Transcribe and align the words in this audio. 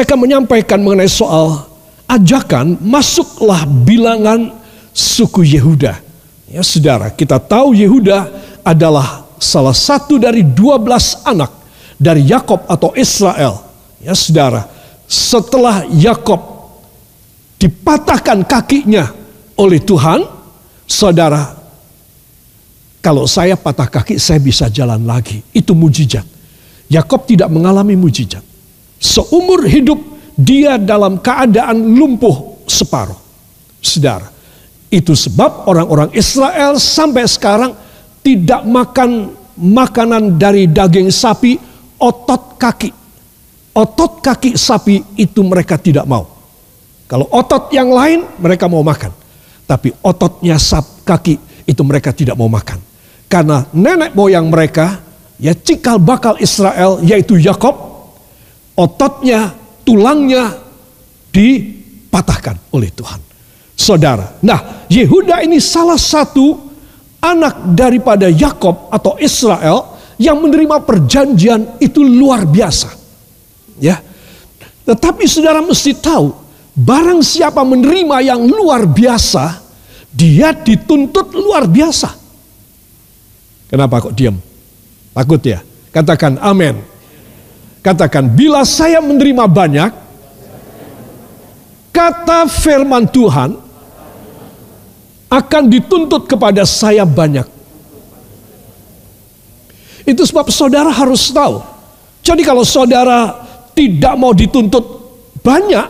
saya 0.00 0.16
akan 0.16 0.24
menyampaikan 0.24 0.80
mengenai 0.80 1.12
soal 1.12 1.68
ajakan 2.08 2.80
masuklah 2.80 3.68
bilangan 3.68 4.48
suku 4.96 5.44
Yehuda. 5.44 6.00
Ya 6.48 6.64
saudara, 6.64 7.12
kita 7.12 7.36
tahu 7.36 7.76
Yehuda 7.76 8.32
adalah 8.64 9.28
salah 9.36 9.76
satu 9.76 10.16
dari 10.16 10.40
12 10.40 11.20
anak 11.28 11.52
dari 12.00 12.24
Yakob 12.24 12.64
atau 12.64 12.96
Israel. 12.96 13.60
Ya 14.00 14.16
saudara, 14.16 14.72
setelah 15.04 15.84
Yakob 15.92 16.48
dipatahkan 17.60 18.40
kakinya 18.48 19.04
oleh 19.52 19.84
Tuhan, 19.84 20.24
saudara, 20.88 21.60
kalau 23.04 23.28
saya 23.28 23.52
patah 23.52 24.00
kaki 24.00 24.16
saya 24.16 24.40
bisa 24.40 24.64
jalan 24.72 25.04
lagi. 25.04 25.44
Itu 25.52 25.76
mujizat. 25.76 26.24
Yakob 26.88 27.28
tidak 27.28 27.52
mengalami 27.52 28.00
mujizat. 28.00 28.48
Seumur 29.00 29.64
hidup 29.64 29.96
dia 30.36 30.76
dalam 30.76 31.16
keadaan 31.24 31.96
lumpuh 31.96 32.60
separuh. 32.68 33.16
Saudara, 33.80 34.28
itu 34.92 35.16
sebab 35.16 35.64
orang-orang 35.64 36.12
Israel 36.12 36.76
sampai 36.76 37.24
sekarang 37.24 37.72
tidak 38.20 38.60
makan 38.68 39.32
makanan 39.56 40.36
dari 40.36 40.68
daging 40.68 41.08
sapi, 41.08 41.56
otot 41.96 42.60
kaki. 42.60 42.92
Otot 43.72 44.20
kaki 44.20 44.60
sapi 44.60 45.16
itu 45.16 45.40
mereka 45.40 45.80
tidak 45.80 46.04
mau. 46.04 46.28
Kalau 47.08 47.24
otot 47.32 47.72
yang 47.72 47.88
lain 47.88 48.22
mereka 48.36 48.68
mau 48.68 48.84
makan. 48.84 49.16
Tapi 49.64 49.94
ototnya 50.04 50.60
sap 50.60 51.06
kaki 51.06 51.64
itu 51.64 51.82
mereka 51.86 52.10
tidak 52.12 52.36
mau 52.36 52.50
makan. 52.50 52.82
Karena 53.30 53.62
nenek 53.70 54.12
moyang 54.18 54.50
mereka, 54.50 54.98
ya 55.38 55.54
cikal 55.54 56.02
bakal 56.02 56.34
Israel 56.42 56.98
yaitu 57.06 57.38
Yakob 57.38 57.89
ototnya, 58.80 59.52
tulangnya 59.84 60.56
dipatahkan 61.28 62.72
oleh 62.72 62.88
Tuhan. 62.88 63.20
Saudara, 63.76 64.40
nah 64.40 64.88
Yehuda 64.88 65.44
ini 65.44 65.60
salah 65.60 66.00
satu 66.00 66.56
anak 67.20 67.76
daripada 67.76 68.28
Yakob 68.28 68.88
atau 68.88 69.20
Israel 69.20 70.00
yang 70.20 70.40
menerima 70.40 70.84
perjanjian 70.84 71.80
itu 71.80 72.04
luar 72.04 72.44
biasa. 72.44 72.92
Ya. 73.80 74.00
Tetapi 74.84 75.24
saudara 75.24 75.64
mesti 75.64 75.96
tahu, 75.96 76.32
barang 76.76 77.24
siapa 77.24 77.64
menerima 77.64 78.20
yang 78.20 78.44
luar 78.44 78.84
biasa, 78.84 79.64
dia 80.12 80.52
dituntut 80.52 81.32
luar 81.32 81.64
biasa. 81.64 82.12
Kenapa 83.70 84.02
kok 84.02 84.12
diam? 84.12 84.36
Takut 85.14 85.40
ya? 85.40 85.62
Katakan 85.94 86.36
amin. 86.42 86.82
Katakan, 87.80 88.28
bila 88.28 88.60
saya 88.68 89.00
menerima 89.00 89.48
banyak, 89.48 89.90
kata 91.96 92.44
firman 92.48 93.08
Tuhan 93.08 93.56
akan 95.30 95.62
dituntut 95.70 96.28
kepada 96.28 96.66
saya 96.68 97.08
banyak. 97.08 97.48
Itu 100.04 100.26
sebab 100.26 100.50
saudara 100.52 100.90
harus 100.92 101.30
tahu. 101.30 101.62
Jadi 102.20 102.42
kalau 102.44 102.66
saudara 102.66 103.46
tidak 103.72 104.14
mau 104.18 104.36
dituntut 104.36 104.84
banyak, 105.40 105.86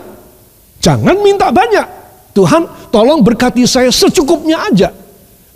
jangan 0.78 1.16
minta 1.24 1.50
banyak. 1.50 1.88
Tuhan 2.30 2.92
tolong 2.94 3.24
berkati 3.24 3.66
saya 3.66 3.90
secukupnya 3.90 4.70
aja. 4.70 4.94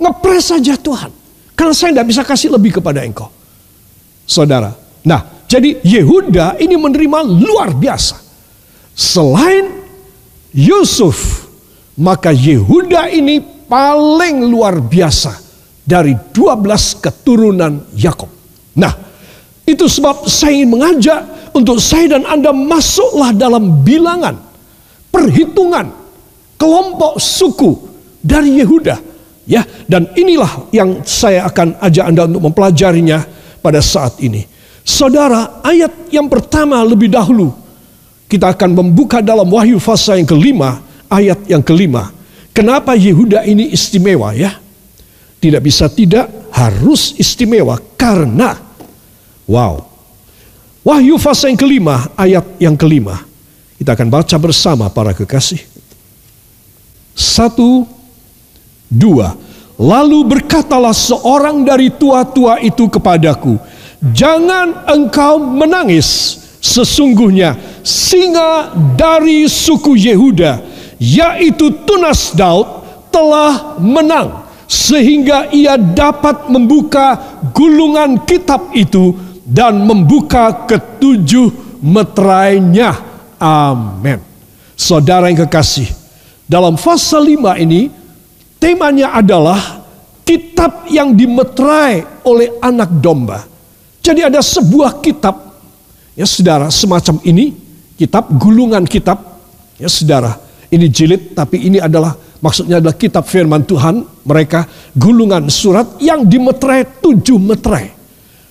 Ngepres 0.01 0.51
saja 0.51 0.75
Tuhan. 0.75 1.15
Karena 1.55 1.71
saya 1.71 1.95
tidak 1.95 2.09
bisa 2.11 2.23
kasih 2.27 2.51
lebih 2.51 2.83
kepada 2.83 3.07
engkau. 3.07 3.31
Saudara, 4.27 4.75
nah 5.07 5.34
jadi 5.49 5.81
Yehuda 5.85 6.59
ini 6.59 6.75
menerima 6.75 7.21
luar 7.25 7.77
biasa. 7.77 8.17
Selain 8.95 9.85
Yusuf, 10.55 11.51
maka 11.99 12.31
Yehuda 12.31 13.11
ini 13.11 13.43
paling 13.67 14.47
luar 14.47 14.79
biasa 14.79 15.35
dari 15.83 16.15
12 16.15 17.03
keturunan 17.03 17.85
Yakob. 17.95 18.31
Nah, 18.79 18.95
itu 19.65 19.85
sebab 19.89 20.27
saya 20.31 20.57
ingin 20.57 20.71
mengajak 20.79 21.21
untuk 21.55 21.79
saya 21.79 22.19
dan 22.19 22.25
Anda 22.27 22.51
masuklah 22.51 23.31
dalam 23.35 23.83
bilangan 23.83 24.37
perhitungan 25.09 25.93
kelompok 26.59 27.21
suku 27.21 27.73
dari 28.23 28.59
Yehuda. 28.63 29.15
Ya, 29.45 29.61
dan 29.85 30.09
inilah 30.17 30.73
yang 30.73 31.05
saya 31.05 31.45
akan 31.45 31.77
ajak 31.77 32.05
Anda 32.09 32.25
untuk 32.25 32.49
mempelajarinya 32.49 33.29
pada 33.61 33.85
saat 33.85 34.17
ini. 34.25 34.54
Saudara, 34.85 35.65
ayat 35.65 36.13
yang 36.13 36.29
pertama 36.29 36.85
lebih 36.85 37.09
dahulu. 37.09 37.57
Kita 38.29 38.53
akan 38.53 38.77
membuka 38.77 39.25
dalam 39.25 39.49
Wahyu 39.49 39.81
fasa 39.81 40.21
yang 40.21 40.29
kelima, 40.29 40.85
ayat 41.09 41.41
yang 41.49 41.65
kelima. 41.65 42.13
Kenapa 42.53 42.93
Yehuda 42.93 43.49
ini 43.49 43.73
istimewa 43.73 44.37
ya? 44.37 44.61
Tidak 45.41 45.61
bisa 45.65 45.89
tidak, 45.89 46.53
harus 46.53 47.17
istimewa 47.17 47.81
karena 47.97 48.61
wow. 49.49 49.81
Wahyu 50.85 51.17
fasa 51.17 51.49
yang 51.49 51.57
kelima, 51.57 52.13
ayat 52.13 52.45
yang 52.61 52.77
kelima. 52.77 53.25
Kita 53.81 53.97
akan 53.97 54.09
baca 54.13 54.37
bersama 54.37 54.93
para 54.93 55.17
kekasih. 55.17 55.65
Satu, 57.17 57.89
dua. 58.93 59.33
Lalu 59.75 60.39
berkatalah 60.39 60.95
seorang 60.95 61.67
dari 61.67 61.91
tua-tua 61.91 62.63
itu 62.63 62.87
kepadaku, 62.87 63.59
Jangan 64.13 64.85
engkau 64.85 65.41
menangis. 65.41 66.41
Sesungguhnya 66.65 67.57
singa 67.85 68.73
dari 68.97 69.45
suku 69.45 69.97
Yehuda, 70.01 70.65
yaitu 70.97 71.73
Tunas 71.85 72.33
Daud, 72.33 72.85
telah 73.13 73.77
menang. 73.81 74.49
Sehingga 74.65 75.53
ia 75.53 75.77
dapat 75.77 76.49
membuka 76.49 77.21
gulungan 77.53 78.25
kitab 78.25 78.73
itu 78.73 79.13
dan 79.45 79.85
membuka 79.85 80.65
ketujuh 80.65 81.53
meterainya. 81.85 82.97
Amin. 83.37 84.25
Saudara 84.73 85.29
yang 85.29 85.45
kekasih, 85.45 85.93
dalam 86.49 86.81
fase 86.81 87.17
5 87.21 87.61
ini 87.61 87.93
temanya 88.57 89.21
adalah 89.21 89.85
kitab 90.25 90.89
yang 90.89 91.13
dimeterai 91.13 92.25
oleh 92.25 92.57
anak 92.65 92.89
domba. 93.05 93.54
Jadi 94.05 94.21
ada 94.21 94.45
sebuah 94.45 95.01
kitab, 95.01 95.57
ya 96.13 96.29
saudara, 96.29 96.69
semacam 96.69 97.25
ini, 97.25 97.57
kitab, 97.97 98.29
gulungan 98.37 98.85
kitab, 98.85 99.17
ya 99.81 99.89
saudara, 99.89 100.37
ini 100.69 100.93
jilid, 100.93 101.33
tapi 101.33 101.65
ini 101.65 101.81
adalah, 101.81 102.13
maksudnya 102.45 102.85
adalah 102.85 103.01
kitab 103.01 103.25
firman 103.25 103.65
Tuhan, 103.65 104.05
mereka 104.29 104.69
gulungan 104.93 105.49
surat 105.49 105.97
yang 106.05 106.29
dimeterai 106.29 107.01
tujuh 107.01 107.41
meterai. 107.41 107.97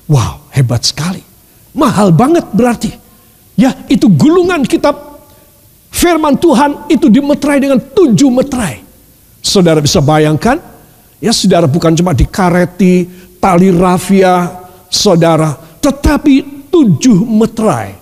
Wow, 0.10 0.50
hebat 0.50 0.89
sekali. 0.89 1.22
Mahal 1.78 2.10
banget 2.10 2.50
berarti. 2.50 2.89
Ya, 3.54 3.78
itu 3.86 4.10
gulungan 4.10 4.66
kitab 4.66 5.22
firman 5.94 6.33
Tuhan 6.33 6.89
itu 6.89 7.13
dimeterai 7.13 7.62
dengan 7.62 7.78
tujuh 7.78 8.33
meterai. 8.33 8.81
Saudara 9.38 9.78
bisa 9.78 10.01
bayangkan, 10.01 10.57
ya 11.22 11.30
saudara 11.30 11.69
bukan 11.69 11.94
cuma 11.94 12.18
dikareti, 12.18 13.06
tali 13.38 13.69
rafia, 13.69 14.62
saudara, 14.94 15.57
tetapi 15.81 16.69
tujuh 16.69 17.25
meterai. 17.25 17.98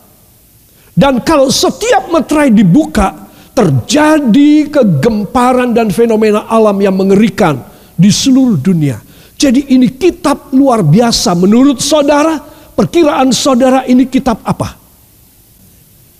Dan 0.91 1.23
kalau 1.23 1.47
setiap 1.47 2.11
meterai 2.11 2.51
dibuka, 2.51 3.15
terjadi 3.55 4.67
kegemparan 4.71 5.71
dan 5.71 5.91
fenomena 5.91 6.47
alam 6.47 6.75
yang 6.79 6.95
mengerikan 6.95 7.59
di 7.95 8.11
seluruh 8.11 8.59
dunia. 8.59 8.99
Jadi 9.35 9.73
ini 9.73 9.89
kitab 9.91 10.53
luar 10.53 10.85
biasa 10.85 11.33
menurut 11.33 11.81
saudara, 11.81 12.37
perkiraan 12.75 13.33
saudara 13.33 13.83
ini 13.87 14.05
kitab 14.05 14.39
apa? 14.45 14.77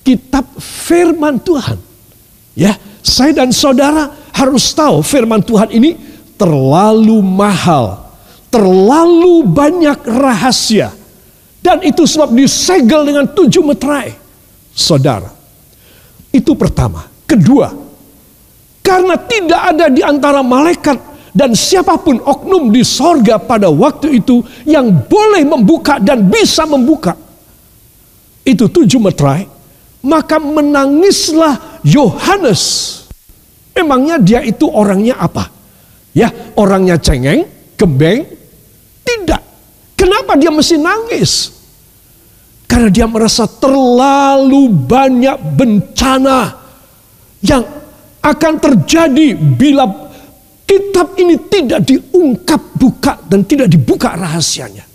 Kitab 0.01 0.49
firman 0.57 1.37
Tuhan. 1.37 1.77
Ya, 2.57 2.75
saya 2.99 3.31
dan 3.31 3.53
saudara 3.53 4.11
harus 4.33 4.73
tahu 4.73 5.05
firman 5.05 5.39
Tuhan 5.45 5.71
ini 5.71 5.95
terlalu 6.35 7.21
mahal 7.21 8.10
terlalu 8.51 9.47
banyak 9.47 10.03
rahasia. 10.05 10.91
Dan 11.61 11.81
itu 11.85 12.03
sebab 12.03 12.35
disegel 12.35 13.07
dengan 13.07 13.25
tujuh 13.31 13.63
meterai. 13.63 14.11
Saudara, 14.73 15.29
itu 16.33 16.51
pertama. 16.57 17.05
Kedua, 17.23 17.69
karena 18.81 19.15
tidak 19.15 19.61
ada 19.61 19.85
di 19.87 20.01
antara 20.03 20.41
malaikat 20.41 20.97
dan 21.31 21.55
siapa 21.55 21.95
pun 22.01 22.19
oknum 22.19 22.75
di 22.75 22.83
sorga 22.83 23.39
pada 23.39 23.71
waktu 23.71 24.19
itu 24.19 24.43
yang 24.67 24.91
boleh 25.07 25.47
membuka 25.47 25.95
dan 26.01 26.27
bisa 26.27 26.67
membuka. 26.67 27.15
Itu 28.43 28.67
tujuh 28.67 28.99
meterai. 28.99 29.47
Maka 30.01 30.41
menangislah 30.41 31.85
Yohanes. 31.85 32.89
Memangnya 33.77 34.17
dia 34.17 34.41
itu 34.41 34.65
orangnya 34.65 35.13
apa? 35.21 35.45
Ya, 36.11 36.33
orangnya 36.57 36.97
cengeng, 36.97 37.45
gembeng, 37.77 38.25
tidak. 39.05 39.41
Kenapa 39.97 40.33
dia 40.37 40.49
mesti 40.49 40.77
nangis? 40.77 41.53
Karena 42.65 42.87
dia 42.87 43.05
merasa 43.05 43.45
terlalu 43.45 44.71
banyak 44.71 45.37
bencana 45.53 46.55
yang 47.43 47.61
akan 48.21 48.53
terjadi 48.61 49.33
bila 49.35 49.89
kitab 50.63 51.19
ini 51.19 51.35
tidak 51.51 51.83
diungkap 51.83 52.61
buka 52.79 53.19
dan 53.27 53.43
tidak 53.43 53.67
dibuka 53.67 54.15
rahasianya. 54.15 54.87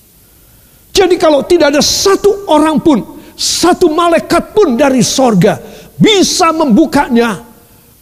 Jadi 0.97 1.21
kalau 1.21 1.45
tidak 1.45 1.77
ada 1.77 1.85
satu 1.85 2.49
orang 2.49 2.81
pun, 2.81 3.05
satu 3.37 3.93
malaikat 3.93 4.57
pun 4.57 4.81
dari 4.81 5.05
sorga 5.05 5.61
bisa 6.01 6.49
membukanya, 6.57 7.45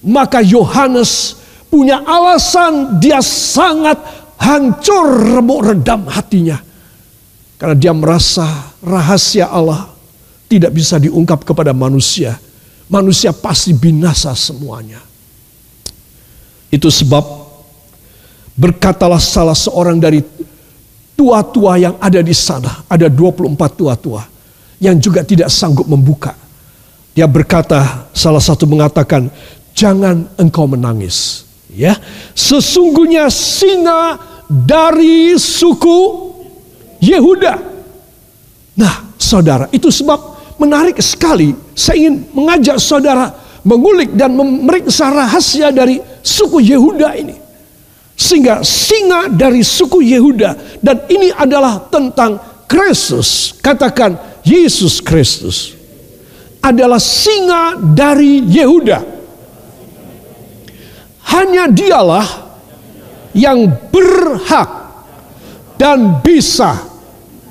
maka 0.07 0.39
Yohanes 0.39 1.35
punya 1.67 2.07
alasan 2.07 3.03
dia 3.03 3.19
sangat 3.19 3.99
hancur 4.45 5.41
remuk 5.41 5.65
redam 5.65 6.05
hatinya. 6.13 6.61
Karena 7.57 7.77
dia 7.79 7.97
merasa 7.97 8.77
rahasia 8.85 9.49
Allah 9.49 9.89
tidak 10.45 10.77
bisa 10.77 11.01
diungkap 11.01 11.49
kepada 11.49 11.73
manusia. 11.73 12.37
Manusia 12.93 13.33
pasti 13.33 13.73
binasa 13.73 14.37
semuanya. 14.37 15.01
Itu 16.69 16.93
sebab 16.93 17.25
berkatalah 18.53 19.23
salah 19.23 19.57
seorang 19.57 19.97
dari 19.97 20.21
tua-tua 21.17 21.81
yang 21.81 21.95
ada 21.97 22.21
di 22.21 22.37
sana. 22.37 22.85
Ada 22.85 23.09
24 23.09 23.57
tua-tua 23.73 24.23
yang 24.83 25.01
juga 25.01 25.25
tidak 25.25 25.49
sanggup 25.49 25.89
membuka. 25.89 26.37
Dia 27.15 27.31
berkata, 27.31 28.11
salah 28.11 28.43
satu 28.43 28.67
mengatakan, 28.67 29.31
jangan 29.73 30.27
engkau 30.35 30.67
menangis. 30.67 31.47
Ya, 31.71 31.99
sesungguhnya 32.35 33.31
singa 33.31 34.34
dari 34.49 35.37
suku 35.37 35.99
Yehuda. 37.01 37.55
Nah, 38.75 38.95
saudara, 39.17 39.69
itu 39.71 39.89
sebab 39.93 40.19
menarik 40.61 40.99
sekali. 41.01 41.53
Saya 41.77 42.07
ingin 42.07 42.27
mengajak 42.33 42.81
saudara 42.81 43.31
mengulik 43.65 44.13
dan 44.13 44.37
memeriksa 44.37 45.09
rahasia 45.11 45.73
dari 45.73 46.01
suku 46.21 46.61
Yehuda 46.61 47.09
ini. 47.17 47.37
Sehingga 48.15 48.63
singa 48.63 49.27
dari 49.27 49.67
suku 49.67 49.99
Yehuda 49.99 50.79
dan 50.79 51.03
ini 51.11 51.35
adalah 51.35 51.83
tentang 51.91 52.39
Kristus. 52.71 53.59
Katakan 53.59 54.15
Yesus 54.47 55.03
Kristus 55.03 55.75
adalah 56.63 57.03
singa 57.03 57.77
dari 57.77 58.41
Yehuda 58.45 59.15
hanya 61.35 61.67
dialah 61.67 62.44
yang 63.35 63.67
berhak 63.91 64.71
dan 65.75 66.23
bisa 66.23 66.79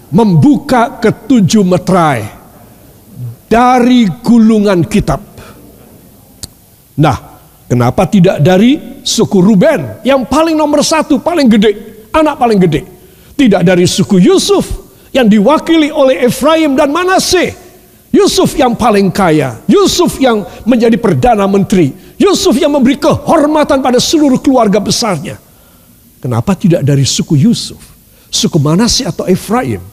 membuka 0.10 0.98
ketujuh 1.04 1.62
meterai 1.68 2.24
dari 3.52 4.08
gulungan 4.24 4.82
kitab. 4.88 5.20
Nah, 6.98 7.18
kenapa 7.70 8.08
tidak 8.08 8.42
dari 8.42 9.02
suku 9.04 9.38
Ruben 9.44 10.02
yang 10.08 10.26
paling 10.26 10.56
nomor 10.58 10.82
satu, 10.82 11.20
paling 11.20 11.52
gede, 11.52 11.72
anak 12.16 12.40
paling 12.40 12.58
gede. 12.62 12.82
Tidak 13.34 13.62
dari 13.66 13.84
suku 13.90 14.22
Yusuf 14.22 14.66
yang 15.14 15.26
diwakili 15.26 15.90
oleh 15.90 16.26
Efraim 16.26 16.74
dan 16.74 16.90
Manase. 16.90 17.62
Yusuf 18.14 18.54
yang 18.54 18.78
paling 18.78 19.10
kaya, 19.10 19.58
Yusuf 19.66 20.22
yang 20.22 20.46
menjadi 20.70 21.02
perdana 21.02 21.50
menteri, 21.50 21.90
Yusuf 22.22 22.54
yang 22.62 22.70
memberi 22.70 23.02
kehormatan 23.02 23.82
pada 23.82 23.98
seluruh 23.98 24.38
keluarga 24.38 24.78
besarnya. 24.78 25.42
Kenapa 26.24 26.56
tidak 26.56 26.88
dari 26.88 27.04
suku 27.04 27.36
Yusuf? 27.36 27.84
Suku 28.32 28.56
Manasih 28.56 29.12
atau 29.12 29.28
Efraim? 29.28 29.84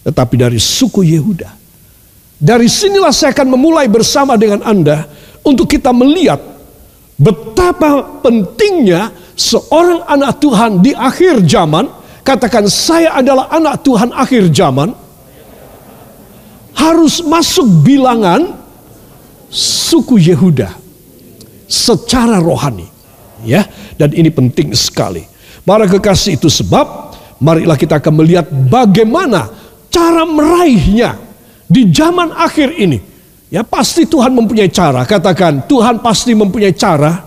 Tetapi 0.00 0.34
dari 0.40 0.56
suku 0.56 1.04
Yehuda. 1.04 1.52
Dari 2.40 2.64
sinilah 2.64 3.12
saya 3.12 3.36
akan 3.36 3.52
memulai 3.52 3.84
bersama 3.84 4.40
dengan 4.40 4.64
Anda 4.64 5.04
untuk 5.44 5.68
kita 5.68 5.92
melihat 5.92 6.40
betapa 7.20 8.24
pentingnya 8.24 9.12
seorang 9.36 10.08
anak 10.08 10.40
Tuhan 10.40 10.80
di 10.80 10.96
akhir 10.96 11.44
zaman. 11.44 11.84
Katakan 12.24 12.64
saya 12.72 13.20
adalah 13.20 13.52
anak 13.52 13.84
Tuhan 13.84 14.08
akhir 14.08 14.48
zaman. 14.56 14.88
Harus 16.80 17.20
masuk 17.20 17.68
bilangan 17.84 18.56
suku 19.52 20.16
Yehuda 20.16 20.72
secara 21.68 22.40
rohani. 22.40 22.93
Ya, 23.44 23.68
dan 24.00 24.10
ini 24.16 24.32
penting 24.32 24.72
sekali. 24.72 25.24
Para 25.64 25.88
kekasih 25.88 26.36
itu 26.36 26.48
sebab 26.52 27.16
marilah 27.40 27.76
kita 27.76 28.00
akan 28.00 28.24
melihat 28.24 28.48
bagaimana 28.48 29.48
cara 29.88 30.24
meraihnya 30.28 31.16
di 31.64 31.88
zaman 31.88 32.32
akhir 32.34 32.76
ini. 32.76 32.98
Ya, 33.48 33.62
pasti 33.62 34.04
Tuhan 34.04 34.34
mempunyai 34.34 34.66
cara. 34.66 35.06
Katakan, 35.06 35.64
Tuhan 35.70 36.02
pasti 36.02 36.34
mempunyai 36.34 36.74
cara 36.74 37.22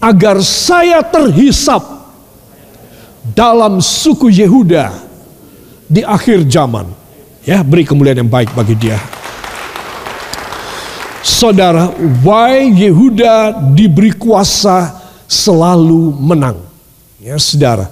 agar 0.00 0.40
saya 0.40 1.04
terhisap 1.04 1.84
dalam 3.36 3.84
suku 3.84 4.32
Yehuda 4.32 4.88
di 5.84 6.00
akhir 6.00 6.48
zaman. 6.48 6.88
Ya, 7.44 7.60
beri 7.60 7.84
kemuliaan 7.84 8.24
yang 8.24 8.32
baik 8.32 8.56
bagi 8.56 8.72
dia. 8.80 8.96
Saudara, 11.20 11.92
why 12.24 12.72
Yehuda 12.72 13.60
diberi 13.76 14.16
kuasa 14.16 14.99
selalu 15.30 16.10
menang? 16.18 16.58
Ya, 17.22 17.38
saudara. 17.38 17.86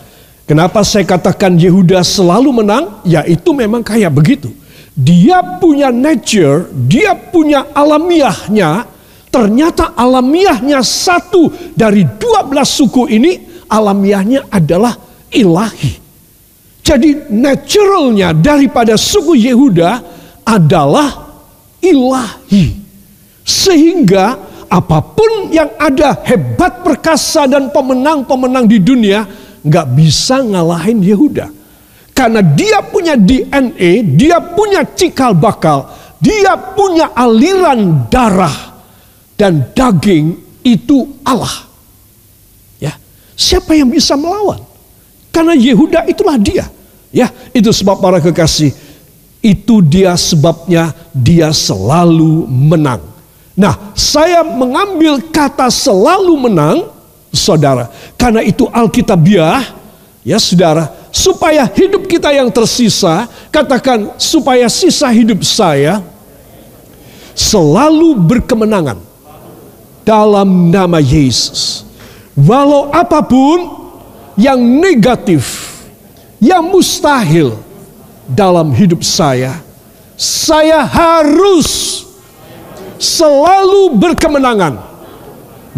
Kenapa 0.48 0.82
saya 0.82 1.06
katakan 1.06 1.54
Yehuda 1.54 2.02
selalu 2.02 2.50
menang? 2.64 2.98
Ya, 3.06 3.22
itu 3.22 3.54
memang 3.54 3.86
kayak 3.86 4.10
begitu. 4.10 4.50
Dia 4.98 5.38
punya 5.62 5.94
nature, 5.94 6.66
dia 6.74 7.14
punya 7.14 7.70
alamiahnya. 7.70 8.90
Ternyata 9.30 9.94
alamiahnya 9.94 10.82
satu 10.82 11.52
dari 11.76 12.02
dua 12.02 12.42
belas 12.48 12.72
suku 12.74 13.06
ini 13.12 13.62
alamiahnya 13.68 14.48
adalah 14.50 14.96
ilahi. 15.30 15.92
Jadi 16.80 17.28
naturalnya 17.28 18.32
daripada 18.32 18.96
suku 18.96 19.36
Yehuda 19.36 20.00
adalah 20.48 21.28
ilahi. 21.84 22.80
Sehingga 23.44 24.47
apa 24.68 25.00
pun 25.00 25.48
yang 25.48 25.72
ada 25.80 26.20
hebat 26.28 26.84
perkasa 26.84 27.48
dan 27.48 27.72
pemenang-pemenang 27.72 28.68
di 28.68 28.78
dunia 28.78 29.24
nggak 29.64 29.86
bisa 29.96 30.44
ngalahin 30.44 31.00
Yehuda. 31.00 31.48
Karena 32.12 32.42
dia 32.42 32.82
punya 32.82 33.14
DNA, 33.14 34.18
dia 34.18 34.42
punya 34.42 34.82
cikal 34.82 35.38
bakal, 35.38 35.86
dia 36.18 36.58
punya 36.74 37.14
aliran 37.14 38.10
darah 38.10 38.74
dan 39.38 39.70
daging 39.70 40.34
itu 40.66 41.06
Allah. 41.22 41.70
Ya, 42.82 42.98
siapa 43.38 43.72
yang 43.78 43.88
bisa 43.88 44.18
melawan? 44.18 44.58
Karena 45.30 45.54
Yehuda 45.54 46.10
itulah 46.10 46.34
dia. 46.34 46.66
Ya, 47.14 47.30
itu 47.54 47.70
sebab 47.70 48.02
para 48.02 48.18
kekasih, 48.18 48.74
itu 49.38 49.78
dia 49.80 50.18
sebabnya 50.18 50.90
dia 51.14 51.54
selalu 51.54 52.50
menang. 52.50 53.17
Nah, 53.58 53.90
saya 53.98 54.46
mengambil 54.46 55.18
kata 55.18 55.66
selalu 55.66 56.46
menang, 56.46 56.94
saudara, 57.34 57.90
karena 58.14 58.46
itu 58.46 58.70
Alkitabiah, 58.70 59.74
ya 60.22 60.38
saudara, 60.38 60.94
supaya 61.10 61.66
hidup 61.66 62.06
kita 62.06 62.30
yang 62.30 62.54
tersisa, 62.54 63.26
katakan 63.50 64.14
supaya 64.14 64.70
sisa 64.70 65.10
hidup 65.10 65.42
saya 65.42 65.98
selalu 67.34 68.14
berkemenangan 68.14 69.02
dalam 70.06 70.70
nama 70.70 71.02
Yesus. 71.02 71.82
Walau 72.38 72.94
apa 72.94 73.18
pun 73.26 73.90
yang 74.38 74.62
negatif, 74.62 75.74
yang 76.38 76.62
mustahil 76.62 77.58
dalam 78.30 78.70
hidup 78.70 79.02
saya, 79.02 79.58
saya 80.14 80.86
harus 80.86 82.07
selalu 82.98 83.94
berkemenangan. 83.96 84.74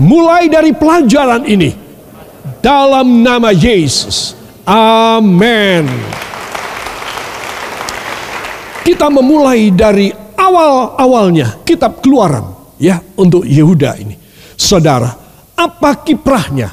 Mulai 0.01 0.49
dari 0.49 0.73
pelajaran 0.73 1.45
ini. 1.45 1.77
Dalam 2.61 3.25
nama 3.25 3.53
Yesus. 3.53 4.37
Amin. 4.65 5.85
Kita 8.81 9.07
memulai 9.13 9.71
dari 9.73 10.13
awal-awalnya 10.37 11.61
kitab 11.65 12.01
keluaran. 12.01 12.59
Ya 12.81 13.05
untuk 13.17 13.45
Yehuda 13.45 14.01
ini. 14.01 14.17
Saudara, 14.57 15.13
apa 15.53 16.01
kiprahnya? 16.01 16.73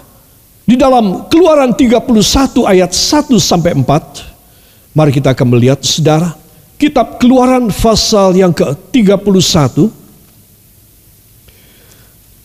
Di 0.68 0.75
dalam 0.75 1.27
keluaran 1.32 1.72
31 1.72 2.68
ayat 2.68 2.92
1 2.92 3.39
sampai 3.39 3.72
4. 3.75 4.92
Mari 4.92 5.12
kita 5.16 5.32
akan 5.32 5.48
melihat 5.56 5.80
saudara. 5.84 6.36
Kitab 6.75 7.20
keluaran 7.20 7.72
pasal 7.72 8.36
yang 8.36 8.51
ke-31 8.51 9.88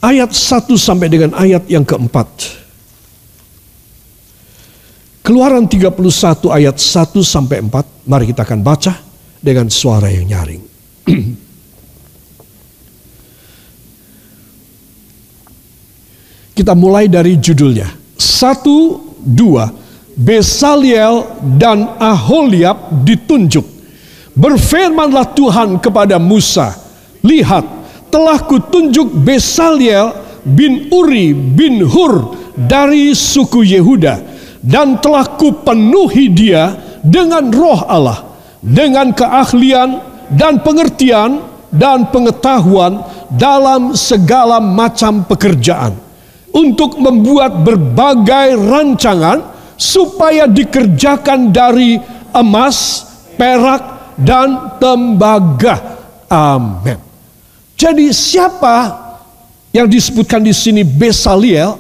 ayat 0.03 0.35
1 0.35 0.75
sampai 0.75 1.07
dengan 1.07 1.31
ayat 1.39 1.65
yang 1.71 1.87
keempat. 1.87 2.29
Keluaran 5.23 5.71
31 5.71 6.51
ayat 6.51 6.77
1 6.77 7.23
sampai 7.23 7.63
4, 7.63 8.11
mari 8.11 8.27
kita 8.35 8.43
akan 8.43 8.61
baca. 8.61 9.13
dengan 9.43 9.67
suara 9.67 10.07
yang 10.07 10.31
nyaring. 10.31 10.63
Kita 16.55 16.79
mulai 16.79 17.11
dari 17.11 17.35
judulnya. 17.43 17.91
Satu, 18.15 19.03
dua, 19.19 19.67
Besaliel 20.15 21.27
dan 21.59 21.99
Aholiab 21.99 23.03
ditunjuk. 23.03 23.67
Berfirmanlah 24.39 25.35
Tuhan 25.35 25.83
kepada 25.83 26.23
Musa, 26.23 26.79
Lihat, 27.27 27.65
telah 28.13 28.37
kutunjuk 28.45 29.09
Besaliel 29.25 30.13
bin 30.45 30.93
Uri 30.93 31.33
bin 31.33 31.81
Hur 31.89 32.37
dari 32.53 33.17
suku 33.17 33.65
Yehuda. 33.65 34.31
Dan 34.63 35.03
telah 35.03 35.27
kupenuhi 35.41 36.31
dia 36.31 36.77
dengan 37.03 37.51
roh 37.51 37.83
Allah. 37.83 38.23
Dengan 38.63 39.11
keahlian 39.11 39.99
dan 40.31 40.63
pengertian 40.63 41.43
dan 41.73 42.07
pengetahuan 42.13 43.03
dalam 43.33 43.97
segala 43.97 44.61
macam 44.63 45.25
pekerjaan 45.27 45.97
untuk 46.53 47.01
membuat 47.01 47.65
berbagai 47.65 48.61
rancangan 48.61 49.41
supaya 49.75 50.45
dikerjakan 50.47 51.51
dari 51.51 51.97
emas, 52.37 53.09
perak, 53.41 54.15
dan 54.21 54.79
tembaga. 54.79 55.81
Amin. 56.29 57.12
Jadi 57.83 58.15
siapa 58.15 58.95
yang 59.75 59.91
disebutkan 59.91 60.39
di 60.39 60.55
sini 60.55 60.87
Besaliel, 60.87 61.75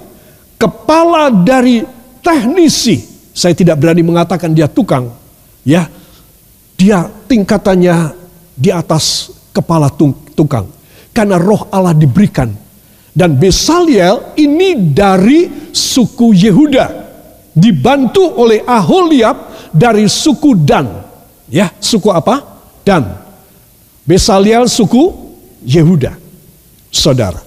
kepala 0.58 1.30
dari 1.30 1.86
teknisi. 2.18 2.98
Saya 3.30 3.54
tidak 3.54 3.78
berani 3.78 4.02
mengatakan 4.02 4.50
dia 4.50 4.66
tukang, 4.66 5.14
ya. 5.62 5.86
Dia 6.74 7.06
tingkatannya 7.06 8.18
di 8.58 8.74
atas 8.74 9.30
kepala 9.54 9.86
tukang. 10.34 10.66
Karena 11.14 11.38
roh 11.38 11.70
Allah 11.70 11.94
diberikan 11.94 12.50
dan 13.14 13.38
Besaliel 13.38 14.34
ini 14.34 14.90
dari 14.90 15.70
suku 15.70 16.34
Yehuda. 16.34 16.86
Dibantu 17.54 18.42
oleh 18.42 18.66
Aholiab 18.66 19.70
dari 19.70 20.10
suku 20.10 20.58
Dan. 20.66 20.88
Ya, 21.46 21.70
suku 21.78 22.10
apa? 22.10 22.42
Dan. 22.82 23.06
Besaliel 24.02 24.66
suku 24.66 25.21
Yehuda. 25.64 26.18
Saudara, 26.92 27.40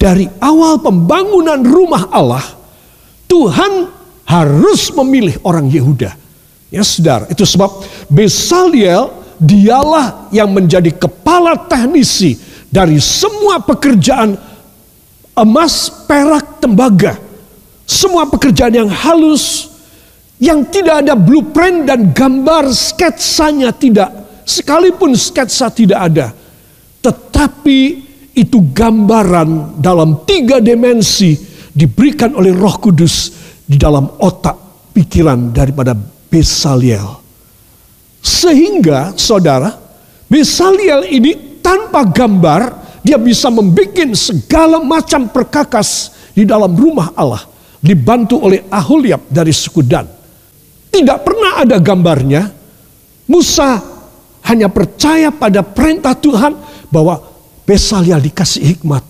dari 0.00 0.26
awal 0.42 0.82
pembangunan 0.82 1.60
rumah 1.62 2.10
Allah, 2.10 2.42
Tuhan 3.30 3.86
harus 4.26 4.90
memilih 4.94 5.38
orang 5.46 5.70
Yehuda. 5.70 6.16
Ya 6.70 6.82
saudara, 6.86 7.26
itu 7.26 7.42
sebab 7.42 7.82
Besaliel 8.06 9.10
dialah 9.38 10.30
yang 10.30 10.50
menjadi 10.50 10.94
kepala 10.94 11.54
teknisi 11.66 12.38
dari 12.70 13.02
semua 13.02 13.58
pekerjaan 13.58 14.38
emas, 15.34 15.90
perak, 16.06 16.62
tembaga. 16.62 17.18
Semua 17.90 18.22
pekerjaan 18.30 18.70
yang 18.70 18.90
halus, 18.90 19.66
yang 20.38 20.62
tidak 20.62 21.02
ada 21.02 21.18
blueprint 21.18 21.90
dan 21.90 22.14
gambar 22.14 22.70
sketsanya 22.70 23.74
tidak. 23.74 24.14
Sekalipun 24.46 25.18
sketsa 25.18 25.68
tidak 25.74 26.00
ada. 26.06 26.26
Tetapi 27.00 27.80
itu 28.36 28.58
gambaran 28.72 29.80
dalam 29.80 30.22
tiga 30.28 30.60
dimensi 30.60 31.36
diberikan 31.72 32.36
oleh 32.36 32.52
roh 32.52 32.76
kudus 32.76 33.32
di 33.64 33.80
dalam 33.80 34.06
otak 34.20 34.92
pikiran 34.92 35.54
daripada 35.54 35.96
Besaliel. 36.30 37.18
Sehingga 38.20 39.16
saudara, 39.16 39.72
Besaliel 40.30 41.08
ini 41.10 41.58
tanpa 41.64 42.06
gambar 42.06 42.60
dia 43.00 43.16
bisa 43.16 43.48
membuat 43.48 44.12
segala 44.12 44.78
macam 44.84 45.26
perkakas 45.26 46.12
di 46.36 46.44
dalam 46.44 46.76
rumah 46.76 47.16
Allah. 47.16 47.42
Dibantu 47.80 48.44
oleh 48.44 48.68
Aholiab 48.68 49.24
dari 49.32 49.56
suku 49.56 49.80
Dan. 49.80 50.04
Tidak 50.92 51.18
pernah 51.24 51.64
ada 51.64 51.80
gambarnya. 51.80 52.52
Musa 53.24 53.80
hanya 54.44 54.68
percaya 54.68 55.32
pada 55.32 55.64
perintah 55.64 56.12
Tuhan 56.12 56.52
bahwa 56.90 57.22
Besalia 57.64 58.18
dikasih 58.18 58.76
hikmat. 58.76 59.06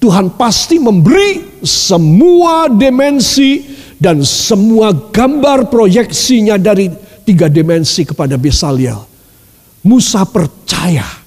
Tuhan 0.00 0.32
pasti 0.32 0.80
memberi 0.80 1.60
semua 1.60 2.68
dimensi 2.72 3.64
dan 4.00 4.24
semua 4.24 4.92
gambar 4.92 5.68
proyeksinya 5.68 6.56
dari 6.56 6.88
tiga 7.24 7.52
dimensi 7.52 8.08
kepada 8.08 8.40
Besaliel. 8.40 8.96
Musa 9.84 10.24
percaya 10.24 11.20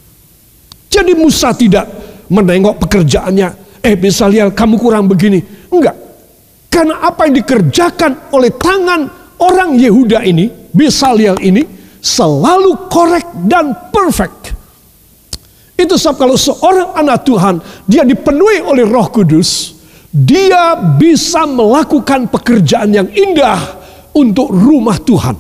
jadi 0.94 1.18
Musa 1.18 1.50
tidak 1.58 1.90
menengok 2.30 2.86
pekerjaannya. 2.86 3.82
Eh 3.82 3.98
Besaliel 3.98 4.54
kamu 4.54 4.78
kurang 4.78 5.10
begini. 5.10 5.42
Enggak. 5.74 5.98
Karena 6.70 7.02
apa 7.02 7.26
yang 7.26 7.42
dikerjakan 7.42 8.30
oleh 8.30 8.54
tangan 8.54 9.02
orang 9.42 9.74
Yehuda 9.74 10.22
ini, 10.22 10.54
Besaliel 10.70 11.42
ini, 11.42 11.66
selalu 11.98 12.94
korek 12.94 13.26
dan 13.50 13.74
perfect. 13.90 14.43
Itu 15.84 16.00
sebab 16.00 16.16
kalau 16.16 16.40
seorang 16.40 16.96
anak 16.96 17.28
Tuhan, 17.28 17.60
dia 17.84 18.08
dipenuhi 18.08 18.64
oleh 18.64 18.88
roh 18.88 19.12
kudus, 19.12 19.76
dia 20.08 20.80
bisa 20.96 21.44
melakukan 21.44 22.32
pekerjaan 22.32 22.96
yang 22.96 23.12
indah 23.12 23.60
untuk 24.16 24.48
rumah 24.48 24.96
Tuhan. 24.96 25.36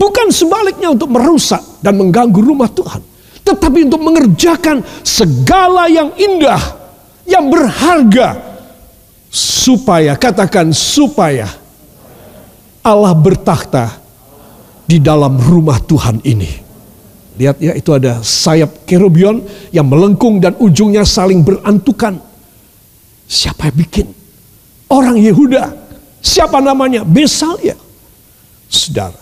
Bukan 0.00 0.32
sebaliknya 0.32 0.90
untuk 0.90 1.12
merusak 1.12 1.60
dan 1.84 2.00
mengganggu 2.00 2.40
rumah 2.40 2.72
Tuhan 2.72 3.12
tetapi 3.42 3.90
untuk 3.90 4.02
mengerjakan 4.02 4.86
segala 5.02 5.90
yang 5.90 6.14
indah, 6.14 6.62
yang 7.26 7.50
berharga, 7.50 8.38
supaya 9.26 10.14
katakan 10.14 10.70
supaya 10.70 11.50
Allah 12.86 13.14
bertakhta 13.14 13.98
di 14.86 15.02
dalam 15.02 15.38
rumah 15.42 15.82
Tuhan 15.82 16.22
ini. 16.22 16.61
Lihat 17.32 17.56
ya 17.60 17.72
itu 17.72 17.90
ada 17.96 18.20
sayap 18.20 18.84
kerubion 18.84 19.40
yang 19.72 19.88
melengkung 19.88 20.36
dan 20.36 20.52
ujungnya 20.60 21.06
saling 21.08 21.40
berantukan. 21.40 22.20
Siapa 23.24 23.72
yang 23.72 23.76
bikin? 23.80 24.06
Orang 24.92 25.16
Yehuda. 25.16 25.72
Siapa 26.20 26.60
namanya? 26.60 27.02
Besalia. 27.02 27.74
Saudara, 28.68 29.16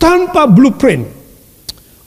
tanpa 0.00 0.48
blueprint, 0.48 1.04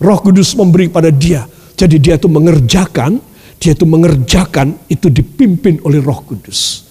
Roh 0.02 0.20
Kudus 0.22 0.54
memberi 0.58 0.90
pada 0.90 1.10
dia. 1.10 1.46
Jadi 1.76 1.98
dia 1.98 2.18
itu 2.18 2.30
mengerjakan, 2.30 3.18
dia 3.58 3.74
itu 3.74 3.86
mengerjakan 3.86 4.76
itu 4.90 5.10
dipimpin 5.10 5.82
oleh 5.86 6.02
Roh 6.02 6.22
Kudus. 6.26 6.86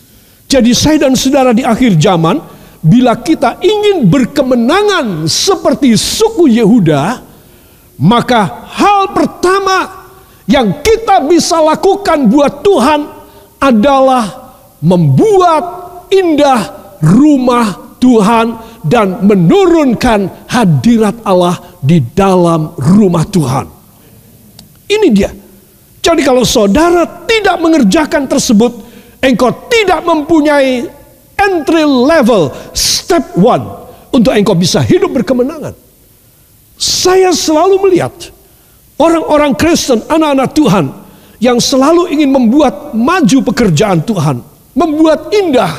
Jadi 0.46 0.70
saya 0.70 1.08
dan 1.08 1.18
saudara 1.18 1.50
di 1.50 1.66
akhir 1.66 1.98
zaman, 1.98 2.38
bila 2.84 3.16
kita 3.18 3.58
ingin 3.64 4.06
berkemenangan 4.06 5.24
seperti 5.24 5.96
suku 5.96 6.52
Yehuda, 6.52 7.33
maka 8.00 8.66
hal 8.74 9.14
pertama 9.14 10.06
yang 10.44 10.82
kita 10.84 11.24
bisa 11.24 11.62
lakukan 11.62 12.28
buat 12.28 12.60
Tuhan 12.60 13.00
adalah 13.62 14.24
membuat 14.84 15.64
indah 16.12 16.60
rumah 17.00 17.96
Tuhan 17.96 18.46
dan 18.84 19.24
menurunkan 19.24 20.44
hadirat 20.44 21.24
Allah 21.24 21.56
di 21.80 22.04
dalam 22.12 22.76
rumah 22.76 23.24
Tuhan. 23.24 23.66
Ini 24.84 25.08
dia. 25.08 25.32
Jadi 26.04 26.20
kalau 26.20 26.44
saudara 26.44 27.24
tidak 27.24 27.56
mengerjakan 27.64 28.28
tersebut, 28.28 28.76
engkau 29.24 29.48
tidak 29.72 30.04
mempunyai 30.04 30.84
entry 31.40 31.84
level 31.88 32.52
step 32.76 33.32
one 33.40 33.64
untuk 34.12 34.36
engkau 34.36 34.52
bisa 34.52 34.84
hidup 34.84 35.16
berkemenangan. 35.16 35.72
Saya 36.84 37.32
selalu 37.32 37.88
melihat 37.88 38.12
orang-orang 39.00 39.56
Kristen, 39.56 40.04
anak-anak 40.04 40.52
Tuhan 40.52 40.84
yang 41.40 41.56
selalu 41.56 42.12
ingin 42.12 42.28
membuat 42.28 42.92
maju 42.92 43.40
pekerjaan 43.40 44.04
Tuhan, 44.04 44.44
membuat 44.76 45.32
indah 45.32 45.72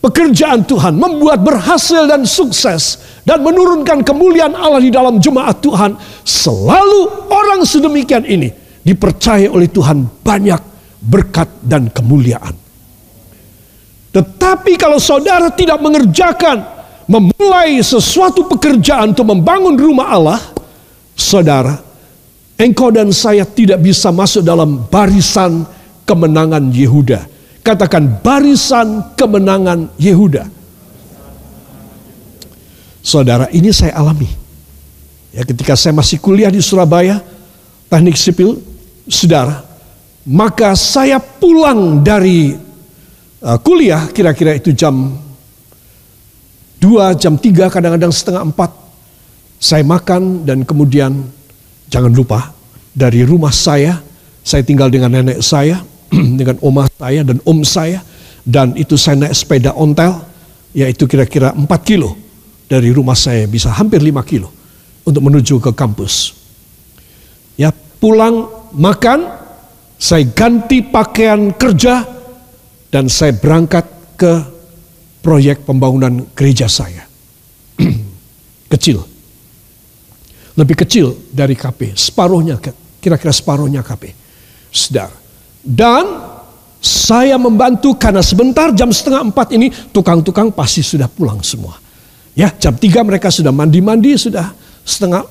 pekerjaan 0.00 0.64
Tuhan, 0.64 0.96
membuat 0.96 1.44
berhasil 1.44 2.08
dan 2.08 2.24
sukses, 2.24 3.04
dan 3.28 3.44
menurunkan 3.44 4.00
kemuliaan 4.00 4.56
Allah 4.56 4.80
di 4.80 4.88
dalam 4.88 5.20
jemaat 5.20 5.60
Tuhan, 5.60 6.00
selalu 6.24 7.28
orang 7.28 7.60
sedemikian 7.68 8.24
ini 8.24 8.48
dipercaya 8.80 9.52
oleh 9.52 9.68
Tuhan 9.68 10.24
banyak 10.24 10.60
berkat 11.04 11.52
dan 11.60 11.92
kemuliaan. 11.92 12.56
Tetapi 14.10 14.72
kalau 14.80 14.96
saudara 14.96 15.52
tidak 15.52 15.84
mengerjakan, 15.84 16.79
memulai 17.10 17.82
sesuatu 17.82 18.46
pekerjaan 18.46 19.10
untuk 19.10 19.26
membangun 19.26 19.74
rumah 19.74 20.14
Allah, 20.14 20.40
saudara, 21.18 21.82
engkau 22.54 22.94
dan 22.94 23.10
saya 23.10 23.42
tidak 23.42 23.82
bisa 23.82 24.14
masuk 24.14 24.46
dalam 24.46 24.86
barisan 24.86 25.66
kemenangan 26.06 26.70
Yehuda 26.70 27.40
Katakan 27.60 28.24
barisan 28.24 29.12
kemenangan 29.20 29.92
Yehuda. 30.00 30.48
Saudara, 33.04 33.52
ini 33.52 33.68
saya 33.68 34.00
alami. 34.00 34.28
Ya, 35.30 35.44
ketika 35.44 35.76
saya 35.76 35.92
masih 35.92 36.16
kuliah 36.24 36.48
di 36.48 36.64
Surabaya, 36.64 37.20
teknik 37.92 38.16
sipil, 38.16 38.56
saudara, 39.04 39.60
maka 40.24 40.72
saya 40.72 41.20
pulang 41.20 42.00
dari 42.00 42.56
uh, 43.44 43.58
kuliah 43.60 44.08
kira-kira 44.08 44.56
itu 44.56 44.72
jam 44.72 45.20
2, 46.80 47.20
jam 47.20 47.36
3, 47.36 47.68
kadang-kadang 47.68 48.08
setengah 48.08 48.42
4. 48.48 49.60
Saya 49.60 49.84
makan 49.84 50.48
dan 50.48 50.64
kemudian 50.64 51.28
jangan 51.92 52.08
lupa 52.08 52.56
dari 52.96 53.20
rumah 53.28 53.52
saya, 53.52 54.00
saya 54.40 54.64
tinggal 54.64 54.88
dengan 54.88 55.12
nenek 55.12 55.44
saya, 55.44 55.84
dengan 56.40 56.56
oma 56.64 56.88
saya 56.88 57.20
dan 57.20 57.38
om 57.44 57.60
saya, 57.60 58.00
dan 58.48 58.72
itu 58.80 58.96
saya 58.96 59.20
naik 59.20 59.36
sepeda 59.36 59.76
ontel, 59.76 60.24
yaitu 60.72 61.04
kira-kira 61.04 61.52
4 61.52 61.68
kilo 61.84 62.16
dari 62.64 62.88
rumah 62.88 63.14
saya, 63.14 63.44
bisa 63.44 63.68
hampir 63.68 64.00
5 64.00 64.16
kilo 64.24 64.48
untuk 65.04 65.20
menuju 65.20 65.60
ke 65.60 65.70
kampus. 65.76 66.32
Ya, 67.60 67.68
pulang 68.00 68.48
makan, 68.72 69.28
saya 70.00 70.24
ganti 70.32 70.80
pakaian 70.80 71.52
kerja 71.52 72.08
dan 72.88 73.12
saya 73.12 73.36
berangkat 73.36 73.84
ke 74.16 74.59
proyek 75.20 75.64
pembangunan 75.64 76.26
gereja 76.34 76.66
saya. 76.66 77.06
kecil. 78.72 79.04
Lebih 80.58 80.76
kecil 80.84 81.30
dari 81.30 81.56
KP, 81.56 81.96
separuhnya 81.96 82.60
kira-kira 83.00 83.32
separuhnya 83.32 83.80
KP. 83.80 84.12
Sedar. 84.68 85.08
Dan 85.60 86.04
saya 86.80 87.36
membantu 87.36 87.96
karena 87.96 88.24
sebentar 88.24 88.72
jam 88.72 88.88
setengah 88.88 89.28
empat 89.28 89.52
ini 89.52 89.68
tukang-tukang 89.92 90.48
pasti 90.52 90.80
sudah 90.80 91.06
pulang 91.08 91.44
semua. 91.44 91.76
Ya 92.32 92.48
jam 92.56 92.72
tiga 92.80 93.04
mereka 93.04 93.28
sudah 93.28 93.52
mandi-mandi 93.52 94.16
sudah 94.16 94.54
setengah 94.80 95.26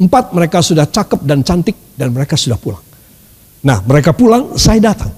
empat 0.00 0.32
mereka 0.32 0.64
sudah 0.64 0.88
cakep 0.88 1.20
dan 1.28 1.44
cantik 1.44 1.76
dan 1.94 2.10
mereka 2.10 2.40
sudah 2.40 2.56
pulang. 2.56 2.82
Nah 3.64 3.80
mereka 3.84 4.16
pulang, 4.16 4.56
saya 4.56 4.80
datang. 4.80 5.12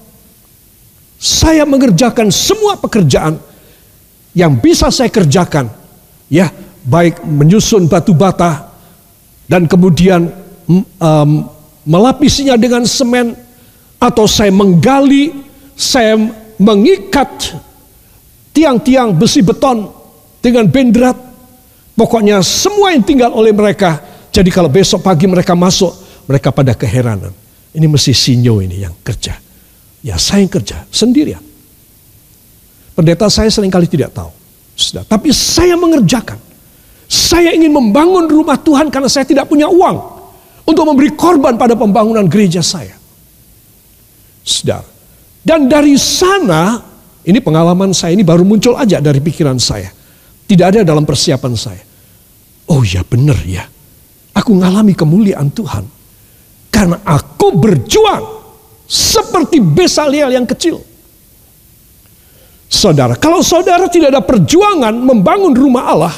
Saya 1.17 1.65
mengerjakan 1.65 2.29
semua 2.29 2.77
pekerjaan 2.77 3.39
yang 4.37 4.61
bisa 4.61 4.93
saya 4.93 5.09
kerjakan. 5.09 5.73
Ya, 6.29 6.53
baik 6.85 7.25
menyusun 7.25 7.89
batu 7.89 8.13
bata 8.13 8.69
dan 9.49 9.65
kemudian 9.65 10.29
um, 11.01 11.29
melapisinya 11.81 12.53
dengan 12.53 12.85
semen 12.85 13.33
atau 13.97 14.29
saya 14.29 14.53
menggali, 14.53 15.33
saya 15.73 16.21
mengikat 16.61 17.57
tiang-tiang 18.53 19.17
besi 19.17 19.41
beton 19.41 19.89
dengan 20.45 20.69
bendrat 20.69 21.27
Pokoknya 21.97 22.45
semua 22.45 22.93
yang 22.93 23.01
tinggal 23.01 23.33
oleh 23.33 23.49
mereka. 23.49 23.97
Jadi 24.29 24.53
kalau 24.53 24.69
besok 24.69 25.01
pagi 25.01 25.25
mereka 25.25 25.57
masuk, 25.57 25.89
mereka 26.29 26.53
pada 26.53 26.77
keheranan. 26.77 27.33
Ini 27.73 27.89
mesti 27.89 28.13
sinyo 28.13 28.61
ini 28.61 28.85
yang 28.85 28.93
kerja. 29.01 29.33
Ya 30.05 30.21
saya 30.21 30.45
yang 30.45 30.53
kerja 30.53 30.85
sendirian. 30.93 31.41
Pendeta 32.97 33.29
saya 33.29 33.53
sering 33.53 33.69
kali 33.69 33.85
tidak 33.85 34.09
tahu. 34.09 34.33
Sudah. 34.73 35.05
Tapi 35.05 35.29
saya 35.29 35.77
mengerjakan. 35.77 36.41
Saya 37.05 37.53
ingin 37.53 37.69
membangun 37.69 38.25
rumah 38.25 38.57
Tuhan 38.57 38.89
karena 38.89 39.05
saya 39.05 39.21
tidak 39.21 39.45
punya 39.45 39.69
uang. 39.69 40.17
Untuk 40.65 40.81
memberi 40.81 41.13
korban 41.13 41.61
pada 41.61 41.77
pembangunan 41.77 42.25
gereja 42.25 42.65
saya. 42.65 42.97
Sudah. 44.41 44.81
Dan 45.45 45.69
dari 45.69 45.93
sana, 45.95 46.81
ini 47.21 47.37
pengalaman 47.37 47.93
saya 47.93 48.17
ini 48.17 48.25
baru 48.25 48.41
muncul 48.41 48.73
aja 48.73 48.97
dari 48.97 49.21
pikiran 49.21 49.61
saya. 49.61 49.93
Tidak 50.49 50.65
ada 50.65 50.81
dalam 50.81 51.05
persiapan 51.05 51.53
saya. 51.53 51.83
Oh 52.65 52.81
ya 52.81 53.05
benar 53.05 53.37
ya. 53.45 53.69
Aku 54.33 54.57
ngalami 54.57 54.97
kemuliaan 54.97 55.53
Tuhan. 55.53 55.85
Karena 56.73 56.97
aku 57.05 57.61
berjuang 57.61 58.25
seperti 58.89 59.61
Besaliel 59.61 60.33
yang 60.33 60.49
kecil. 60.49 60.96
Saudara, 62.67 63.15
kalau 63.15 63.39
saudara 63.39 63.87
tidak 63.87 64.11
ada 64.11 64.23
perjuangan 64.23 64.91
membangun 64.91 65.55
rumah 65.55 65.87
Allah, 65.87 66.15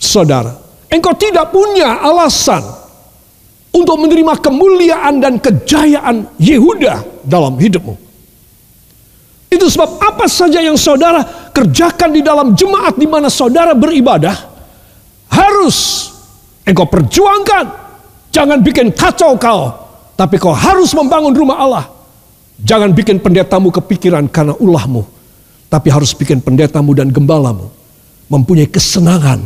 saudara, 0.00 0.56
engkau 0.88 1.12
tidak 1.12 1.52
punya 1.52 2.00
alasan 2.00 2.64
untuk 3.70 3.96
menerima 4.00 4.40
kemuliaan 4.40 5.20
dan 5.20 5.36
kejayaan 5.36 6.32
Yehuda 6.40 7.24
dalam 7.28 7.60
hidupmu. 7.60 7.94
Itu 9.50 9.66
sebab 9.66 9.98
apa 9.98 10.30
saja 10.30 10.62
yang 10.62 10.78
saudara 10.78 11.50
kerjakan 11.50 12.14
di 12.14 12.22
dalam 12.22 12.54
jemaat 12.54 12.94
di 12.94 13.04
mana 13.04 13.26
saudara 13.26 13.74
beribadah 13.74 14.36
harus 15.28 16.08
engkau 16.64 16.86
perjuangkan. 16.86 17.90
Jangan 18.30 18.62
bikin 18.62 18.94
kacau 18.94 19.34
kau, 19.34 19.74
tapi 20.14 20.38
kau 20.38 20.54
harus 20.54 20.94
membangun 20.94 21.34
rumah 21.34 21.58
Allah. 21.58 21.84
Jangan 22.62 22.94
bikin 22.94 23.18
pendetamu 23.18 23.74
kepikiran 23.74 24.30
karena 24.30 24.54
ulahmu, 24.54 25.02
tapi 25.70 25.88
harus 25.88 26.10
bikin 26.12 26.42
pendetamu 26.42 26.92
dan 26.98 27.14
gembalamu 27.14 27.70
mempunyai 28.26 28.66
kesenangan, 28.66 29.38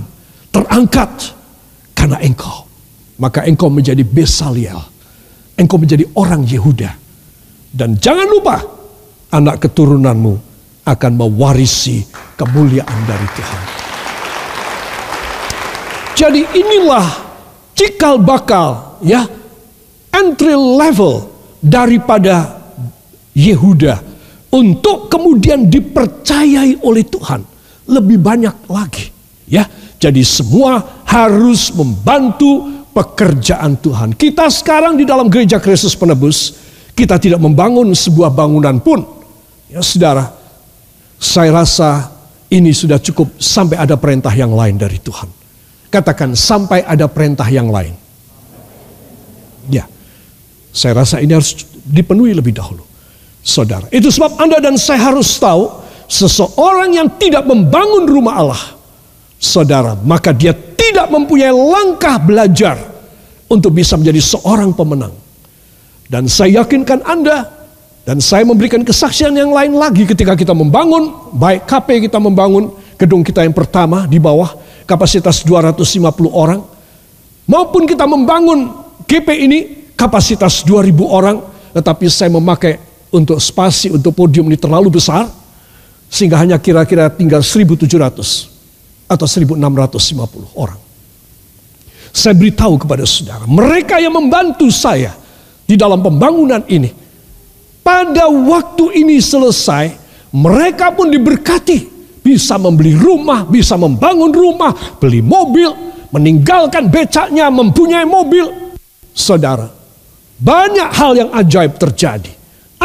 terangkat 0.49 1.33
karena 1.93 2.21
engkau. 2.25 2.65
Maka 3.21 3.45
engkau 3.49 3.69
menjadi 3.69 4.03
Besaliel. 4.03 4.81
Engkau 5.55 5.79
menjadi 5.79 6.03
orang 6.19 6.43
Yehuda. 6.43 6.91
Dan 7.71 7.95
jangan 8.01 8.27
lupa, 8.27 8.59
anak 9.31 9.63
keturunanmu 9.69 10.35
akan 10.85 11.13
mewarisi 11.15 12.05
kemuliaan 12.37 12.99
dari 13.07 13.29
Tuhan. 13.39 13.63
Jadi 16.15 16.41
inilah 16.55 17.07
cikal 17.75 18.23
bakal 18.23 18.99
ya 19.03 19.27
entry 20.15 20.55
level 20.55 21.27
daripada 21.59 22.63
Yehuda 23.35 24.14
untuk 24.55 25.11
kemudian 25.11 25.67
dipercayai 25.67 26.79
oleh 26.87 27.03
Tuhan 27.03 27.43
lebih 27.91 28.23
banyak 28.23 28.71
lagi 28.71 29.11
ya. 29.51 29.67
Jadi 29.99 30.21
semua 30.21 31.03
harus 31.09 31.73
membantu 31.73 32.85
pekerjaan 32.93 33.81
Tuhan. 33.81 34.15
Kita 34.15 34.47
sekarang 34.53 35.01
di 35.01 35.09
dalam 35.09 35.27
gereja 35.33 35.59
Kristus 35.59 35.97
Penebus 35.97 36.55
kita 36.95 37.19
tidak 37.19 37.41
membangun 37.43 37.91
sebuah 37.91 38.31
bangunan 38.31 38.79
pun 38.79 39.15
Ya 39.75 39.83
saudara, 39.83 40.31
saya 41.19 41.51
rasa 41.51 42.15
ini 42.47 42.71
sudah 42.71 43.03
cukup 43.03 43.35
sampai 43.43 43.75
ada 43.75 43.99
perintah 43.99 44.31
yang 44.31 44.55
lain 44.55 44.79
dari 44.79 45.03
Tuhan. 45.03 45.27
Katakan 45.91 46.39
sampai 46.39 46.87
ada 46.87 47.11
perintah 47.11 47.51
yang 47.51 47.67
lain. 47.75 47.91
Ya, 49.67 49.91
saya 50.71 51.03
rasa 51.03 51.19
ini 51.19 51.35
harus 51.35 51.67
dipenuhi 51.83 52.39
lebih 52.39 52.55
dahulu. 52.55 52.87
Saudara, 53.45 53.85
itu 53.93 54.09
sebab 54.09 54.41
Anda 54.41 54.57
dan 54.57 54.81
saya 54.81 55.13
harus 55.13 55.37
tahu 55.37 55.69
seseorang 56.09 56.97
yang 56.97 57.13
tidak 57.21 57.45
membangun 57.45 58.09
rumah 58.09 58.41
Allah, 58.41 58.63
saudara, 59.37 59.93
maka 60.01 60.33
dia 60.33 60.57
tidak 60.57 61.13
mempunyai 61.13 61.53
langkah 61.53 62.17
belajar 62.17 62.81
untuk 63.45 63.77
bisa 63.77 64.01
menjadi 64.01 64.17
seorang 64.25 64.73
pemenang. 64.73 65.13
Dan 66.09 66.25
saya 66.25 66.65
yakinkan 66.65 67.05
Anda 67.05 67.45
dan 68.09 68.25
saya 68.25 68.49
memberikan 68.49 68.81
kesaksian 68.81 69.37
yang 69.37 69.53
lain 69.53 69.77
lagi 69.77 70.09
ketika 70.09 70.33
kita 70.33 70.57
membangun, 70.57 71.37
baik 71.37 71.69
KP 71.69 72.09
kita 72.09 72.17
membangun 72.17 72.73
gedung 72.97 73.21
kita 73.21 73.45
yang 73.45 73.53
pertama 73.53 74.09
di 74.09 74.17
bawah 74.17 74.57
kapasitas 74.89 75.45
250 75.45 76.01
orang, 76.33 76.65
maupun 77.45 77.85
kita 77.85 78.09
membangun 78.09 78.73
GP 79.05 79.29
ini 79.37 79.59
kapasitas 79.93 80.65
2000 80.65 80.97
orang, 81.05 81.37
tetapi 81.77 82.09
saya 82.09 82.33
memakai 82.33 82.94
untuk 83.15 83.39
spasi 83.39 83.95
untuk 83.95 84.11
podium 84.19 84.51
ini 84.51 84.59
terlalu 84.59 84.99
besar, 84.99 85.31
sehingga 86.11 86.43
hanya 86.43 86.59
kira-kira 86.59 87.07
tinggal 87.15 87.41
1700 87.47 87.87
atau 89.07 89.27
1650 89.31 90.51
orang. 90.59 90.81
Saya 92.15 92.35
beritahu 92.35 92.79
kepada 92.79 93.07
saudara, 93.07 93.47
mereka 93.47 93.99
yang 94.03 94.15
membantu 94.15 94.71
saya 94.71 95.15
di 95.67 95.75
dalam 95.79 96.03
pembangunan 96.03 96.63
ini, 96.67 96.91
pada 97.83 98.31
waktu 98.31 99.03
ini 99.03 99.19
selesai, 99.23 99.95
mereka 100.35 100.91
pun 100.95 101.11
diberkati. 101.11 101.95
Bisa 102.25 102.57
membeli 102.57 102.97
rumah, 102.97 103.45
bisa 103.45 103.77
membangun 103.77 104.33
rumah, 104.33 104.73
beli 104.97 105.21
mobil, 105.21 105.69
meninggalkan 106.09 106.89
becaknya, 106.89 107.53
mempunyai 107.53 108.09
mobil. 108.09 108.49
Saudara, 109.13 109.69
banyak 110.41 110.89
hal 110.89 111.13
yang 111.21 111.31
ajaib 111.37 111.77
terjadi. 111.77 112.33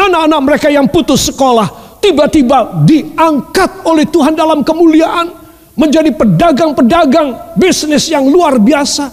Anak-anak 0.00 0.40
mereka 0.40 0.72
yang 0.72 0.88
putus 0.88 1.28
sekolah, 1.28 2.00
tiba-tiba 2.00 2.88
diangkat 2.88 3.84
oleh 3.84 4.08
Tuhan 4.08 4.32
dalam 4.32 4.64
kemuliaan. 4.64 5.36
Menjadi 5.76 6.12
pedagang-pedagang 6.12 7.56
bisnis 7.56 8.08
yang 8.08 8.28
luar 8.28 8.60
biasa. 8.60 9.08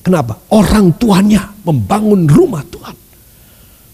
Kenapa? 0.00 0.40
Orang 0.52 0.96
tuanya 0.96 1.52
membangun 1.64 2.24
rumah 2.28 2.64
Tuhan. 2.64 2.96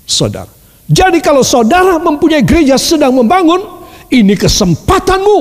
Saudara, 0.07 0.51
jadi 0.87 1.19
kalau 1.19 1.43
saudara 1.43 1.99
mempunyai 1.99 2.47
gereja 2.47 2.79
sedang 2.79 3.15
membangun, 3.15 3.59
ini 4.11 4.39
kesempatanmu 4.39 5.39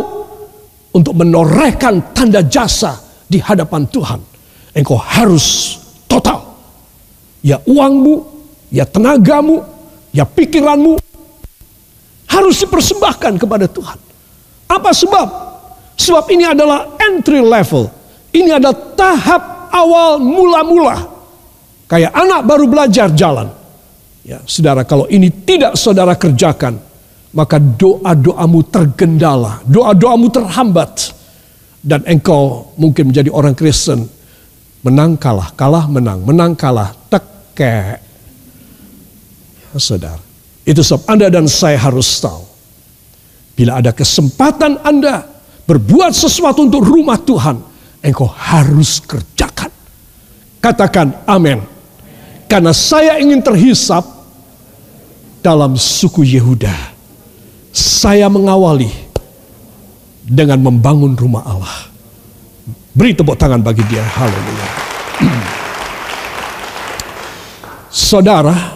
untuk 0.93 1.13
menorehkan 1.13 2.13
tanda 2.17 2.41
jasa 2.41 2.97
di 3.29 3.37
hadapan 3.37 3.85
Tuhan. 3.89 4.19
engkau 4.75 4.97
harus 4.99 5.77
total. 6.09 6.41
Ya 7.45 7.61
uangmu, 7.63 8.25
ya 8.73 8.83
tenagamu, 8.89 9.61
ya 10.15 10.23
pikiranmu 10.23 10.95
harus 12.31 12.55
dipersembahkan 12.63 13.35
kepada 13.35 13.67
Tuhan. 13.67 13.99
Apa 14.71 14.95
sebab? 14.95 15.27
Sebab 15.99 16.25
ini 16.31 16.47
adalah 16.47 16.95
entry 16.99 17.43
level. 17.43 17.91
Ini 18.31 18.59
adalah 18.59 18.95
tahap 18.95 19.43
awal 19.71 20.19
mula-mula. 20.23 20.97
Kayak 21.85 22.11
anak 22.15 22.41
baru 22.47 22.65
belajar 22.65 23.11
jalan. 23.11 23.51
Ya, 24.25 24.41
saudara, 24.49 24.81
kalau 24.81 25.05
ini 25.05 25.29
tidak 25.29 25.77
saudara 25.77 26.17
kerjakan, 26.17 26.81
maka 27.29 27.61
doa-doamu 27.61 28.59
tergendala, 28.65 29.61
doa-doamu 29.69 30.27
terhambat. 30.33 31.13
Dan 31.85 32.01
engkau 32.09 32.73
mungkin 32.81 33.13
menjadi 33.13 33.29
orang 33.29 33.53
Kristen, 33.53 34.09
menang 34.81 35.21
kalah, 35.21 35.53
kalah 35.53 35.85
menang, 35.85 36.25
menang 36.25 36.57
kalah, 36.57 36.89
teke. 37.13 38.01
Saudara, 39.79 40.21
itu 40.65 40.81
sebab 40.81 41.05
Anda 41.05 41.27
dan 41.29 41.45
saya 41.45 41.77
harus 41.77 42.07
tahu. 42.19 42.43
Bila 43.55 43.79
ada 43.79 43.95
kesempatan 43.95 44.83
Anda 44.83 45.23
berbuat 45.63 46.11
sesuatu 46.11 46.67
untuk 46.67 46.83
rumah 46.83 47.15
Tuhan, 47.21 47.55
engkau 48.03 48.27
harus 48.27 48.99
kerjakan. 48.99 49.71
Katakan 50.59 51.23
amin. 51.23 51.63
Karena 52.45 52.75
saya 52.75 53.17
ingin 53.17 53.41
terhisap 53.41 54.05
dalam 55.45 55.77
suku 55.77 56.25
Yehuda. 56.25 56.73
Saya 57.75 58.25
mengawali 58.31 58.89
dengan 60.25 60.57
membangun 60.65 61.13
rumah 61.13 61.45
Allah. 61.45 61.77
Beri 62.95 63.13
tepuk 63.13 63.37
tangan 63.37 63.61
bagi 63.61 63.83
dia. 63.85 64.01
Haleluya. 64.01 64.67
Saudara, 67.91 68.74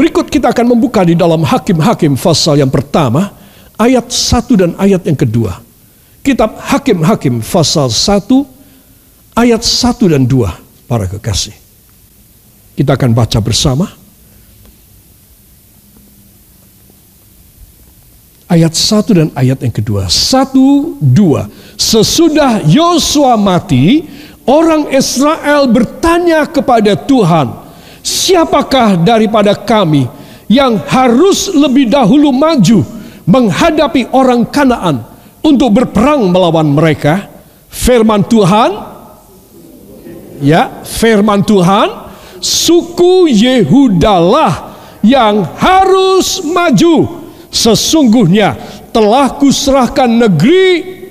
berikut 0.00 0.32
kita 0.32 0.48
akan 0.48 0.72
membuka 0.72 1.04
di 1.04 1.12
dalam 1.12 1.44
Hakim-Hakim 1.44 2.16
pasal 2.16 2.64
yang 2.64 2.72
pertama, 2.72 3.36
ayat 3.76 4.08
1 4.08 4.56
dan 4.56 4.70
ayat 4.80 5.04
yang 5.04 5.18
kedua. 5.20 5.60
Kitab 6.24 6.56
Hakim-Hakim 6.56 7.44
pasal 7.44 7.92
1, 7.92 8.48
ayat 9.36 9.60
1 9.60 10.08
dan 10.08 10.24
2, 10.24 10.88
para 10.88 11.04
kekasih. 11.04 11.52
Kita 12.80 12.96
akan 12.96 13.12
baca 13.12 13.36
bersama. 13.44 14.00
ayat 18.50 18.74
1 18.74 19.14
dan 19.14 19.28
ayat 19.38 19.62
yang 19.62 19.70
kedua. 19.70 20.10
Satu, 20.10 20.98
dua. 20.98 21.46
Sesudah 21.78 22.66
Yosua 22.66 23.38
mati, 23.38 24.02
orang 24.42 24.90
Israel 24.90 25.70
bertanya 25.70 26.50
kepada 26.50 26.98
Tuhan, 26.98 27.69
siapakah 28.00 29.00
daripada 29.00 29.54
kami 29.54 30.08
yang 30.50 30.80
harus 30.88 31.52
lebih 31.52 31.88
dahulu 31.88 32.34
maju 32.34 32.82
menghadapi 33.28 34.10
orang 34.10 34.44
Kanaan 34.48 35.04
untuk 35.44 35.70
berperang 35.70 36.28
melawan 36.28 36.66
mereka? 36.66 37.28
Firman 37.70 38.26
Tuhan, 38.26 38.70
ya, 40.42 40.82
firman 40.82 41.46
Tuhan, 41.46 42.10
suku 42.42 43.30
Yehudalah 43.30 44.74
yang 45.06 45.46
harus 45.54 46.42
maju 46.42 47.20
Sesungguhnya 47.50 48.54
telah 48.94 49.34
kuserahkan 49.34 50.06
negeri 50.06 51.02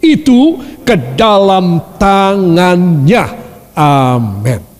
itu 0.00 0.56
ke 0.82 0.96
dalam 1.14 1.78
tangannya. 2.00 3.24
Amin. 3.76 4.71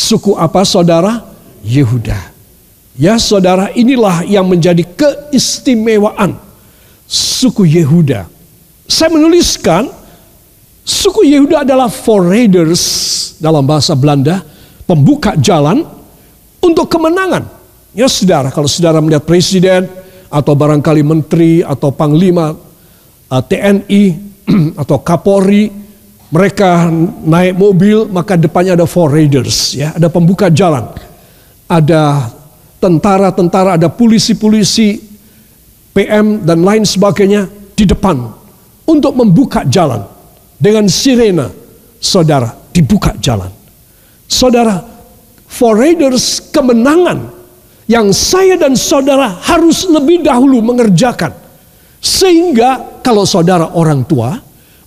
Suku 0.00 0.32
apa 0.32 0.64
saudara? 0.64 1.20
Yehuda. 1.60 2.16
Ya 2.96 3.20
saudara 3.20 3.68
inilah 3.76 4.24
yang 4.24 4.48
menjadi 4.48 4.80
keistimewaan 4.96 6.40
suku 7.04 7.68
Yehuda. 7.68 8.24
Saya 8.88 9.12
menuliskan 9.12 9.92
suku 10.82 11.28
Yehuda 11.28 11.68
adalah 11.68 11.92
forraders 11.92 12.82
dalam 13.36 13.64
bahasa 13.68 13.92
Belanda, 13.92 14.40
pembuka 14.88 15.36
jalan 15.36 15.84
untuk 16.64 16.88
kemenangan. 16.88 17.44
Ya 17.92 18.08
saudara, 18.08 18.48
kalau 18.48 18.68
saudara 18.68 19.04
melihat 19.04 19.24
presiden, 19.28 19.84
atau 20.30 20.54
barangkali 20.54 21.02
menteri 21.02 21.52
atau 21.66 21.90
panglima 21.90 22.54
uh, 22.54 23.42
TNI 23.42 24.02
atau 24.80 25.02
Kapolri 25.02 25.66
mereka 26.30 26.86
naik 27.26 27.58
mobil 27.58 28.06
maka 28.06 28.38
depannya 28.38 28.78
ada 28.78 28.86
four 28.86 29.10
raiders 29.10 29.74
ya. 29.74 29.94
Ada 29.94 30.06
pembuka 30.06 30.46
jalan 30.50 30.90
ada 31.70 32.26
tentara-tentara 32.82 33.78
ada 33.78 33.86
polisi-polisi 33.86 34.98
PM 35.94 36.42
dan 36.42 36.66
lain 36.66 36.82
sebagainya 36.82 37.46
di 37.78 37.86
depan 37.86 38.18
untuk 38.90 39.14
membuka 39.14 39.62
jalan. 39.62 40.02
Dengan 40.60 40.90
sirena 40.92 41.48
saudara 41.96 42.52
dibuka 42.68 43.16
jalan. 43.16 43.48
Saudara 44.28 44.76
four 45.48 45.80
raiders 45.80 46.52
kemenangan 46.52 47.32
yang 47.88 48.12
saya 48.12 48.60
dan 48.60 48.76
saudara 48.76 49.40
harus 49.40 49.88
lebih 49.88 50.20
dahulu 50.20 50.60
mengerjakan. 50.60 51.32
Sehingga 52.00 53.00
kalau 53.00 53.24
saudara 53.24 53.72
orang 53.72 54.04
tua, 54.04 54.36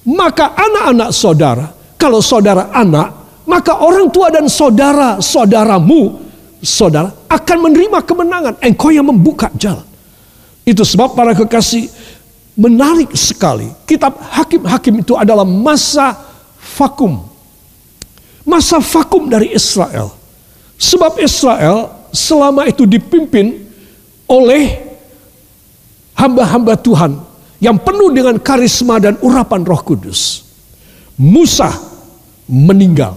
maka 0.04 0.52
anak-anak 0.52 1.10
saudara, 1.16 1.66
kalau 1.96 2.20
saudara 2.20 2.68
anak, 2.76 3.42
maka 3.48 3.80
orang 3.80 4.12
tua 4.12 4.28
dan 4.28 4.52
saudara-saudaramu, 4.52 6.20
saudara 6.60 7.12
akan 7.32 7.58
menerima 7.72 8.00
kemenangan. 8.04 8.54
Engkau 8.60 8.92
yang 8.92 9.08
membuka 9.08 9.48
jalan. 9.56 9.88
Itu 10.64 10.84
sebab 10.84 11.16
para 11.16 11.36
kekasih 11.36 11.92
menarik 12.56 13.12
sekali. 13.16 13.68
Kitab 13.84 14.16
Hakim-Hakim 14.16 15.04
itu 15.04 15.16
adalah 15.16 15.44
masa 15.44 16.16
vakum. 16.80 17.24
Masa 18.44 18.80
vakum 18.80 19.28
dari 19.28 19.52
Israel. 19.56 20.12
Sebab 20.80 21.20
Israel 21.20 21.92
selama 22.12 22.68
itu 22.68 22.84
dipimpin 22.84 23.64
oleh 24.28 24.84
hamba-hamba 26.16 26.76
Tuhan 26.80 27.33
yang 27.64 27.80
penuh 27.80 28.12
dengan 28.12 28.36
karisma 28.36 29.00
dan 29.00 29.16
urapan 29.24 29.64
Roh 29.64 29.80
Kudus. 29.80 30.44
Musa 31.16 31.72
meninggal. 32.52 33.16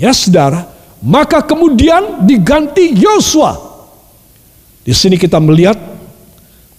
Ya 0.00 0.16
saudara, 0.16 0.64
maka 1.04 1.44
kemudian 1.44 2.24
diganti 2.24 2.96
Yosua. 2.96 3.52
Di 4.80 4.96
sini 4.96 5.20
kita 5.20 5.36
melihat 5.36 5.76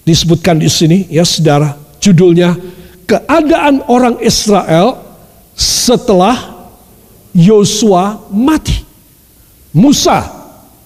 disebutkan 0.02 0.58
di 0.58 0.70
sini 0.72 1.06
ya 1.14 1.22
saudara, 1.22 1.78
judulnya 2.02 2.58
keadaan 3.06 3.86
orang 3.86 4.18
Israel 4.26 4.98
setelah 5.54 6.66
Yosua 7.38 8.26
mati. 8.34 8.90
Musa 9.78 10.38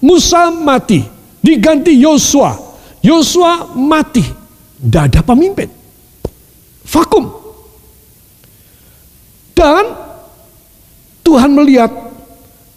Musa 0.02 0.50
mati, 0.50 1.06
diganti 1.39 1.93
Yosua. 2.02 2.58
Yosua 3.06 3.78
mati, 3.78 4.26
tidak 4.82 5.04
ada 5.13 5.21
pemimpin. 5.21 5.69
Vakum. 6.91 7.25
Dan 9.56 9.84
Tuhan 11.23 11.51
melihat, 11.56 11.91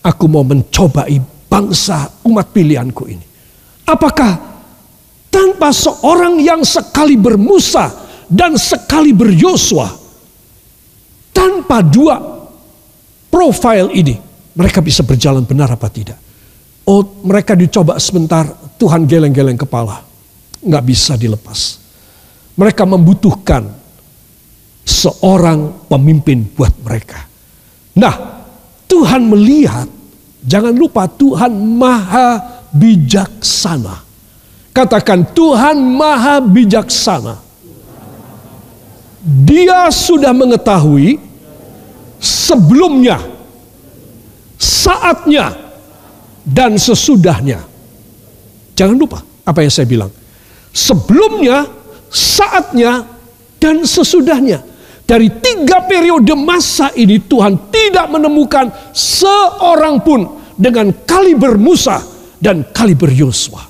aku 0.04 0.24
mau 0.30 0.46
mencobai 0.46 1.18
bangsa 1.50 2.06
umat 2.22 2.54
pilihanku 2.54 3.02
ini. 3.10 3.26
Apakah 3.88 4.38
tanpa 5.32 5.74
seorang 5.74 6.38
yang 6.38 6.62
sekali 6.62 7.18
bermusa 7.18 7.90
dan 8.30 8.54
sekali 8.54 9.10
beryosua, 9.10 9.90
tanpa 11.34 11.82
dua 11.82 12.16
profil 13.32 13.90
ini, 13.90 14.14
mereka 14.54 14.78
bisa 14.78 15.02
berjalan 15.02 15.42
benar 15.42 15.74
apa 15.74 15.90
tidak? 15.90 16.20
Oh 16.84 17.02
mereka 17.24 17.56
dicoba 17.56 17.98
sebentar, 17.98 18.44
Tuhan 18.78 19.08
geleng-geleng 19.08 19.58
kepala. 19.58 20.04
Nggak 20.60 20.84
bisa 20.84 21.16
dilepas. 21.16 21.80
Mereka 22.54 22.86
membutuhkan 22.86 23.83
seorang 24.84 25.88
pemimpin 25.88 26.44
buat 26.52 26.72
mereka. 26.84 27.24
Nah, 27.96 28.14
Tuhan 28.84 29.26
melihat, 29.32 29.88
jangan 30.44 30.76
lupa 30.76 31.08
Tuhan 31.08 31.50
maha 31.52 32.38
bijaksana. 32.70 34.04
Katakan 34.74 35.24
Tuhan 35.32 35.78
maha 35.80 36.44
bijaksana. 36.44 37.40
Dia 39.24 39.88
sudah 39.88 40.36
mengetahui 40.36 41.16
sebelumnya, 42.20 43.16
saatnya, 44.60 45.54
dan 46.44 46.76
sesudahnya. 46.76 47.64
Jangan 48.76 48.96
lupa 49.00 49.24
apa 49.48 49.64
yang 49.64 49.72
saya 49.72 49.88
bilang. 49.88 50.12
Sebelumnya, 50.74 51.64
saatnya, 52.12 53.06
dan 53.62 53.86
sesudahnya. 53.86 54.73
Dari 55.04 55.28
tiga 55.28 55.84
periode 55.84 56.32
masa 56.32 56.88
ini 56.96 57.20
Tuhan 57.20 57.68
tidak 57.68 58.08
menemukan 58.08 58.72
seorang 58.96 60.00
pun 60.00 60.40
dengan 60.56 60.88
kaliber 61.04 61.60
Musa 61.60 62.00
dan 62.40 62.64
kaliber 62.72 63.12
Yosua. 63.12 63.60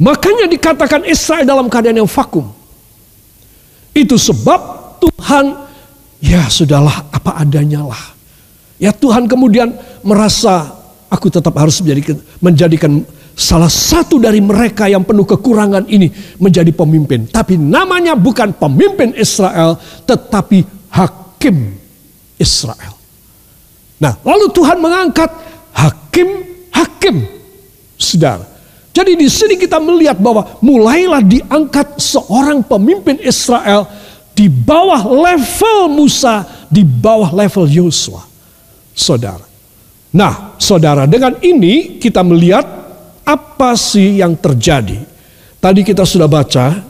Makanya 0.00 0.48
dikatakan 0.48 1.04
Israel 1.04 1.44
dalam 1.44 1.68
keadaan 1.68 2.00
yang 2.00 2.08
vakum. 2.08 2.48
Itu 3.92 4.16
sebab 4.16 4.96
Tuhan 5.02 5.68
ya 6.22 6.48
sudahlah 6.48 7.10
apa 7.12 7.36
adanya 7.36 7.84
lah. 7.84 8.16
Ya 8.80 8.96
Tuhan 8.96 9.28
kemudian 9.28 9.76
merasa 10.00 10.72
aku 11.12 11.28
tetap 11.28 11.52
harus 11.60 11.82
menjadikan, 11.84 12.16
menjadikan 12.40 12.92
salah 13.40 13.72
satu 13.72 14.20
dari 14.20 14.44
mereka 14.44 14.84
yang 14.84 15.00
penuh 15.00 15.24
kekurangan 15.24 15.88
ini 15.88 16.12
menjadi 16.36 16.68
pemimpin. 16.76 17.24
Tapi 17.24 17.56
namanya 17.56 18.12
bukan 18.12 18.52
pemimpin 18.52 19.16
Israel, 19.16 19.80
tetapi 20.04 20.60
hakim 20.92 21.72
Israel. 22.36 23.00
Nah, 23.96 24.20
lalu 24.20 24.52
Tuhan 24.52 24.76
mengangkat 24.76 25.32
hakim-hakim, 25.72 27.24
saudara. 27.96 28.44
Jadi 28.90 29.16
di 29.16 29.28
sini 29.30 29.54
kita 29.56 29.80
melihat 29.80 30.20
bahwa 30.20 30.60
mulailah 30.60 31.24
diangkat 31.24 31.96
seorang 31.96 32.60
pemimpin 32.60 33.16
Israel 33.24 33.88
di 34.36 34.48
bawah 34.48 35.04
level 35.04 35.88
Musa, 35.88 36.44
di 36.68 36.84
bawah 36.84 37.32
level 37.32 37.64
Yosua. 37.68 38.24
Saudara. 38.92 39.46
Nah, 40.10 40.58
saudara, 40.58 41.06
dengan 41.06 41.38
ini 41.38 42.02
kita 42.02 42.20
melihat 42.26 42.79
apa 43.34 43.78
sih 43.78 44.18
yang 44.18 44.34
terjadi? 44.34 45.06
Tadi 45.60 45.80
kita 45.84 46.02
sudah 46.08 46.26
baca, 46.26 46.80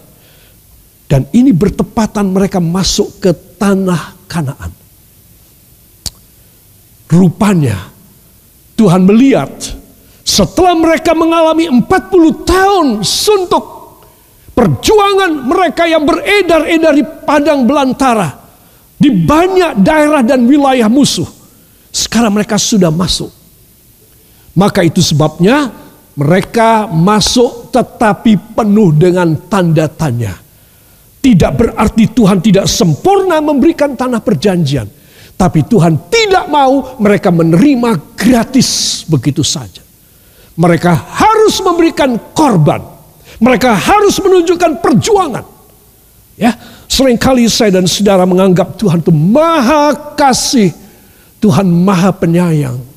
dan 1.11 1.27
ini 1.35 1.51
bertepatan 1.51 2.31
mereka 2.31 2.63
masuk 2.63 3.19
ke 3.19 3.35
tanah 3.59 4.15
Kanaan. 4.31 4.71
Rupanya 7.11 7.91
Tuhan 8.79 9.03
melihat 9.03 9.51
setelah 10.23 10.79
mereka 10.79 11.11
mengalami 11.11 11.67
40 11.67 11.83
tahun 12.47 12.87
suntuk 13.03 13.99
perjuangan 14.55 15.51
mereka 15.51 15.91
yang 15.91 16.07
beredar-edar 16.07 16.95
di 16.95 17.03
padang 17.27 17.67
belantara 17.67 18.39
di 18.95 19.11
banyak 19.11 19.83
daerah 19.83 20.23
dan 20.23 20.47
wilayah 20.47 20.87
musuh. 20.87 21.27
Sekarang 21.91 22.31
mereka 22.31 22.55
sudah 22.55 22.95
masuk. 22.95 23.35
Maka 24.55 24.87
itu 24.87 25.03
sebabnya 25.03 25.75
mereka 26.21 26.85
masuk 26.85 27.73
tetapi 27.73 28.53
penuh 28.53 28.93
dengan 28.93 29.33
tanda 29.49 29.89
tanya. 29.89 30.37
Tidak 31.21 31.53
berarti 31.57 32.13
Tuhan 32.13 32.45
tidak 32.45 32.69
sempurna 32.69 33.41
memberikan 33.41 33.97
tanah 33.97 34.21
perjanjian. 34.21 34.85
Tapi 35.33 35.65
Tuhan 35.65 36.13
tidak 36.13 36.53
mau 36.53 37.01
mereka 37.01 37.33
menerima 37.33 38.13
gratis 38.13 39.01
begitu 39.09 39.41
saja. 39.41 39.81
Mereka 40.61 40.93
harus 40.93 41.57
memberikan 41.65 42.21
korban. 42.37 42.85
Mereka 43.41 43.73
harus 43.73 44.21
menunjukkan 44.21 44.85
perjuangan. 44.85 45.45
Ya, 46.37 46.53
sering 46.85 47.17
kali 47.17 47.49
saya 47.49 47.81
dan 47.81 47.89
saudara 47.89 48.29
menganggap 48.29 48.77
Tuhan 48.77 49.01
itu 49.01 49.13
maha 49.13 50.13
kasih. 50.13 50.77
Tuhan 51.41 51.65
maha 51.65 52.13
penyayang. 52.13 52.90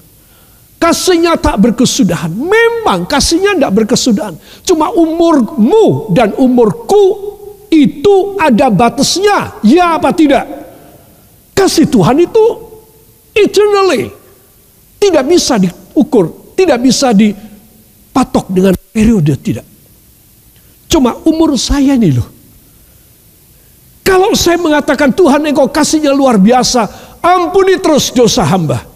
Kasihnya 0.84 1.39
tak 1.39 1.63
berkesudahan. 1.63 2.28
Memang 2.28 3.08
kasihnya 3.08 3.56
tidak 3.56 3.72
berkesudahan. 3.72 4.36
Cuma 4.67 4.91
umurmu 4.91 6.12
dan 6.12 6.36
umurku 6.36 7.04
itu 7.72 8.36
ada 8.36 8.67
batasnya. 8.67 9.63
Ya 9.63 9.96
apa 9.96 10.12
tidak? 10.12 10.43
Kasih 11.56 11.88
Tuhan 11.88 12.28
itu 12.28 12.46
eternally. 13.32 14.12
Tidak 15.00 15.24
bisa 15.24 15.56
diukur. 15.56 16.52
Tidak 16.52 16.76
bisa 16.84 17.15
dipatok 17.15 18.52
dengan 18.52 18.76
periode. 18.76 19.39
Tidak. 19.39 19.65
Cuma 20.91 21.15
umur 21.24 21.56
saya 21.56 21.96
ini 21.96 22.12
loh. 22.12 22.28
Kalau 24.04 24.36
saya 24.36 24.60
mengatakan 24.60 25.15
Tuhan 25.15 25.48
engkau 25.48 25.72
kasihnya 25.72 26.12
luar 26.12 26.36
biasa. 26.36 27.15
Ampuni 27.24 27.80
terus 27.80 28.12
dosa 28.12 28.43
hamba. 28.43 28.93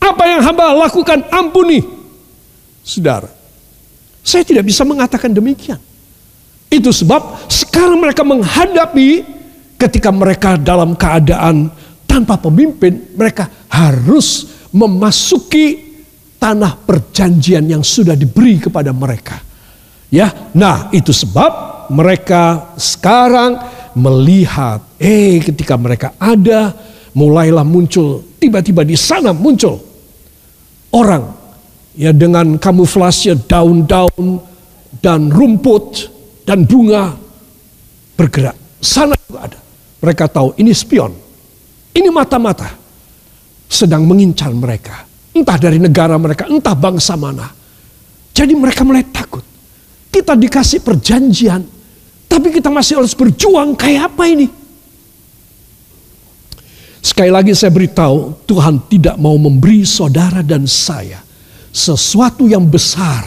Apa 0.00 0.24
yang 0.24 0.40
hamba 0.40 0.72
lakukan 0.72 1.28
ampuni. 1.28 1.84
Saudara, 2.80 3.28
saya 4.24 4.42
tidak 4.42 4.64
bisa 4.64 4.82
mengatakan 4.88 5.28
demikian. 5.30 5.76
Itu 6.72 6.88
sebab 6.94 7.50
sekarang 7.50 8.00
mereka 8.00 8.24
menghadapi 8.24 9.26
ketika 9.76 10.08
mereka 10.08 10.56
dalam 10.56 10.96
keadaan 10.96 11.68
tanpa 12.08 12.40
pemimpin, 12.40 13.12
mereka 13.14 13.50
harus 13.68 14.48
memasuki 14.70 15.90
tanah 16.40 16.78
perjanjian 16.78 17.66
yang 17.68 17.82
sudah 17.84 18.14
diberi 18.14 18.62
kepada 18.62 18.94
mereka. 18.94 19.42
Ya, 20.10 20.50
nah 20.56 20.90
itu 20.90 21.14
sebab 21.14 21.86
mereka 21.92 22.74
sekarang 22.78 23.58
melihat, 23.94 24.82
eh 24.98 25.42
ketika 25.42 25.74
mereka 25.74 26.14
ada, 26.18 26.74
mulailah 27.14 27.66
muncul, 27.66 28.22
tiba-tiba 28.38 28.86
di 28.86 28.94
sana 28.94 29.34
muncul 29.34 29.89
orang 30.94 31.24
ya 31.94 32.10
dengan 32.14 32.58
kamuflase 32.58 33.34
daun-daun 33.46 34.40
dan 34.98 35.30
rumput 35.30 36.10
dan 36.46 36.66
bunga 36.66 37.14
bergerak. 38.18 38.56
Sana 38.80 39.14
juga 39.28 39.50
ada. 39.50 39.60
Mereka 40.00 40.24
tahu 40.32 40.56
ini 40.56 40.72
spion. 40.72 41.12
Ini 41.90 42.08
mata-mata 42.08 42.70
sedang 43.70 44.06
mengincar 44.08 44.50
mereka. 44.50 45.06
Entah 45.30 45.58
dari 45.60 45.78
negara 45.78 46.18
mereka, 46.18 46.50
entah 46.50 46.74
bangsa 46.74 47.14
mana. 47.14 47.46
Jadi 48.34 48.52
mereka 48.56 48.82
mulai 48.82 49.06
takut. 49.06 49.44
Kita 50.10 50.34
dikasih 50.34 50.82
perjanjian, 50.82 51.62
tapi 52.26 52.50
kita 52.50 52.66
masih 52.66 52.98
harus 52.98 53.14
berjuang 53.14 53.78
kayak 53.78 54.10
apa 54.10 54.26
ini? 54.26 54.59
Sekali 57.00 57.32
lagi 57.32 57.56
saya 57.56 57.72
beritahu, 57.72 58.36
Tuhan 58.44 58.76
tidak 58.92 59.16
mau 59.16 59.36
memberi 59.40 59.88
saudara 59.88 60.44
dan 60.44 60.68
saya 60.68 61.24
sesuatu 61.72 62.44
yang 62.44 62.66
besar 62.68 63.24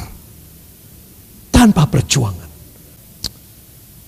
tanpa 1.49 1.89
perjuangan. 1.89 2.49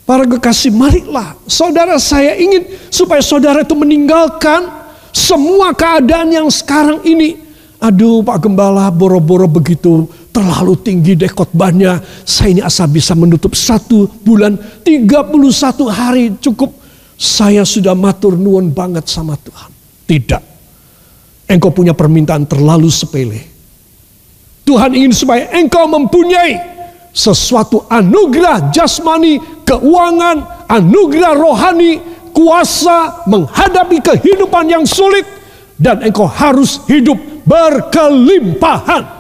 Para 0.06 0.22
kekasih, 0.30 0.70
marilah 0.70 1.34
saudara 1.50 1.98
saya 1.98 2.38
ingin 2.38 2.62
supaya 2.94 3.26
saudara 3.26 3.66
itu 3.66 3.74
meninggalkan 3.74 4.70
semua 5.10 5.74
keadaan 5.74 6.30
yang 6.30 6.48
sekarang 6.54 7.02
ini. 7.02 7.42
Aduh 7.82 8.22
Pak 8.22 8.46
Gembala 8.46 8.94
boro-boro 8.94 9.50
begitu 9.50 10.06
terlalu 10.30 10.78
tinggi 10.78 11.18
deh 11.18 11.32
khotbahnya. 11.32 12.06
Saya 12.22 12.54
ini 12.54 12.62
asal 12.62 12.86
bisa 12.86 13.18
menutup 13.18 13.58
satu 13.58 14.06
bulan 14.22 14.62
31 14.86 15.90
hari 15.90 16.38
cukup 16.38 16.85
saya 17.16 17.64
sudah 17.64 17.96
matur 17.96 18.36
nuwun 18.36 18.76
banget 18.76 19.08
sama 19.08 19.40
Tuhan. 19.40 19.72
Tidak. 20.06 20.44
Engkau 21.48 21.72
punya 21.72 21.96
permintaan 21.96 22.44
terlalu 22.46 22.92
sepele. 22.92 23.42
Tuhan 24.66 24.92
ingin 24.98 25.14
supaya 25.14 25.54
engkau 25.56 25.86
mempunyai 25.86 26.58
sesuatu 27.16 27.86
anugerah 27.88 28.74
jasmani, 28.74 29.40
keuangan, 29.64 30.68
anugerah 30.68 31.34
rohani, 31.38 32.02
kuasa 32.36 33.24
menghadapi 33.30 34.04
kehidupan 34.04 34.68
yang 34.68 34.84
sulit 34.84 35.24
dan 35.80 36.04
engkau 36.04 36.28
harus 36.28 36.84
hidup 36.92 37.16
berkelimpahan. 37.48 39.15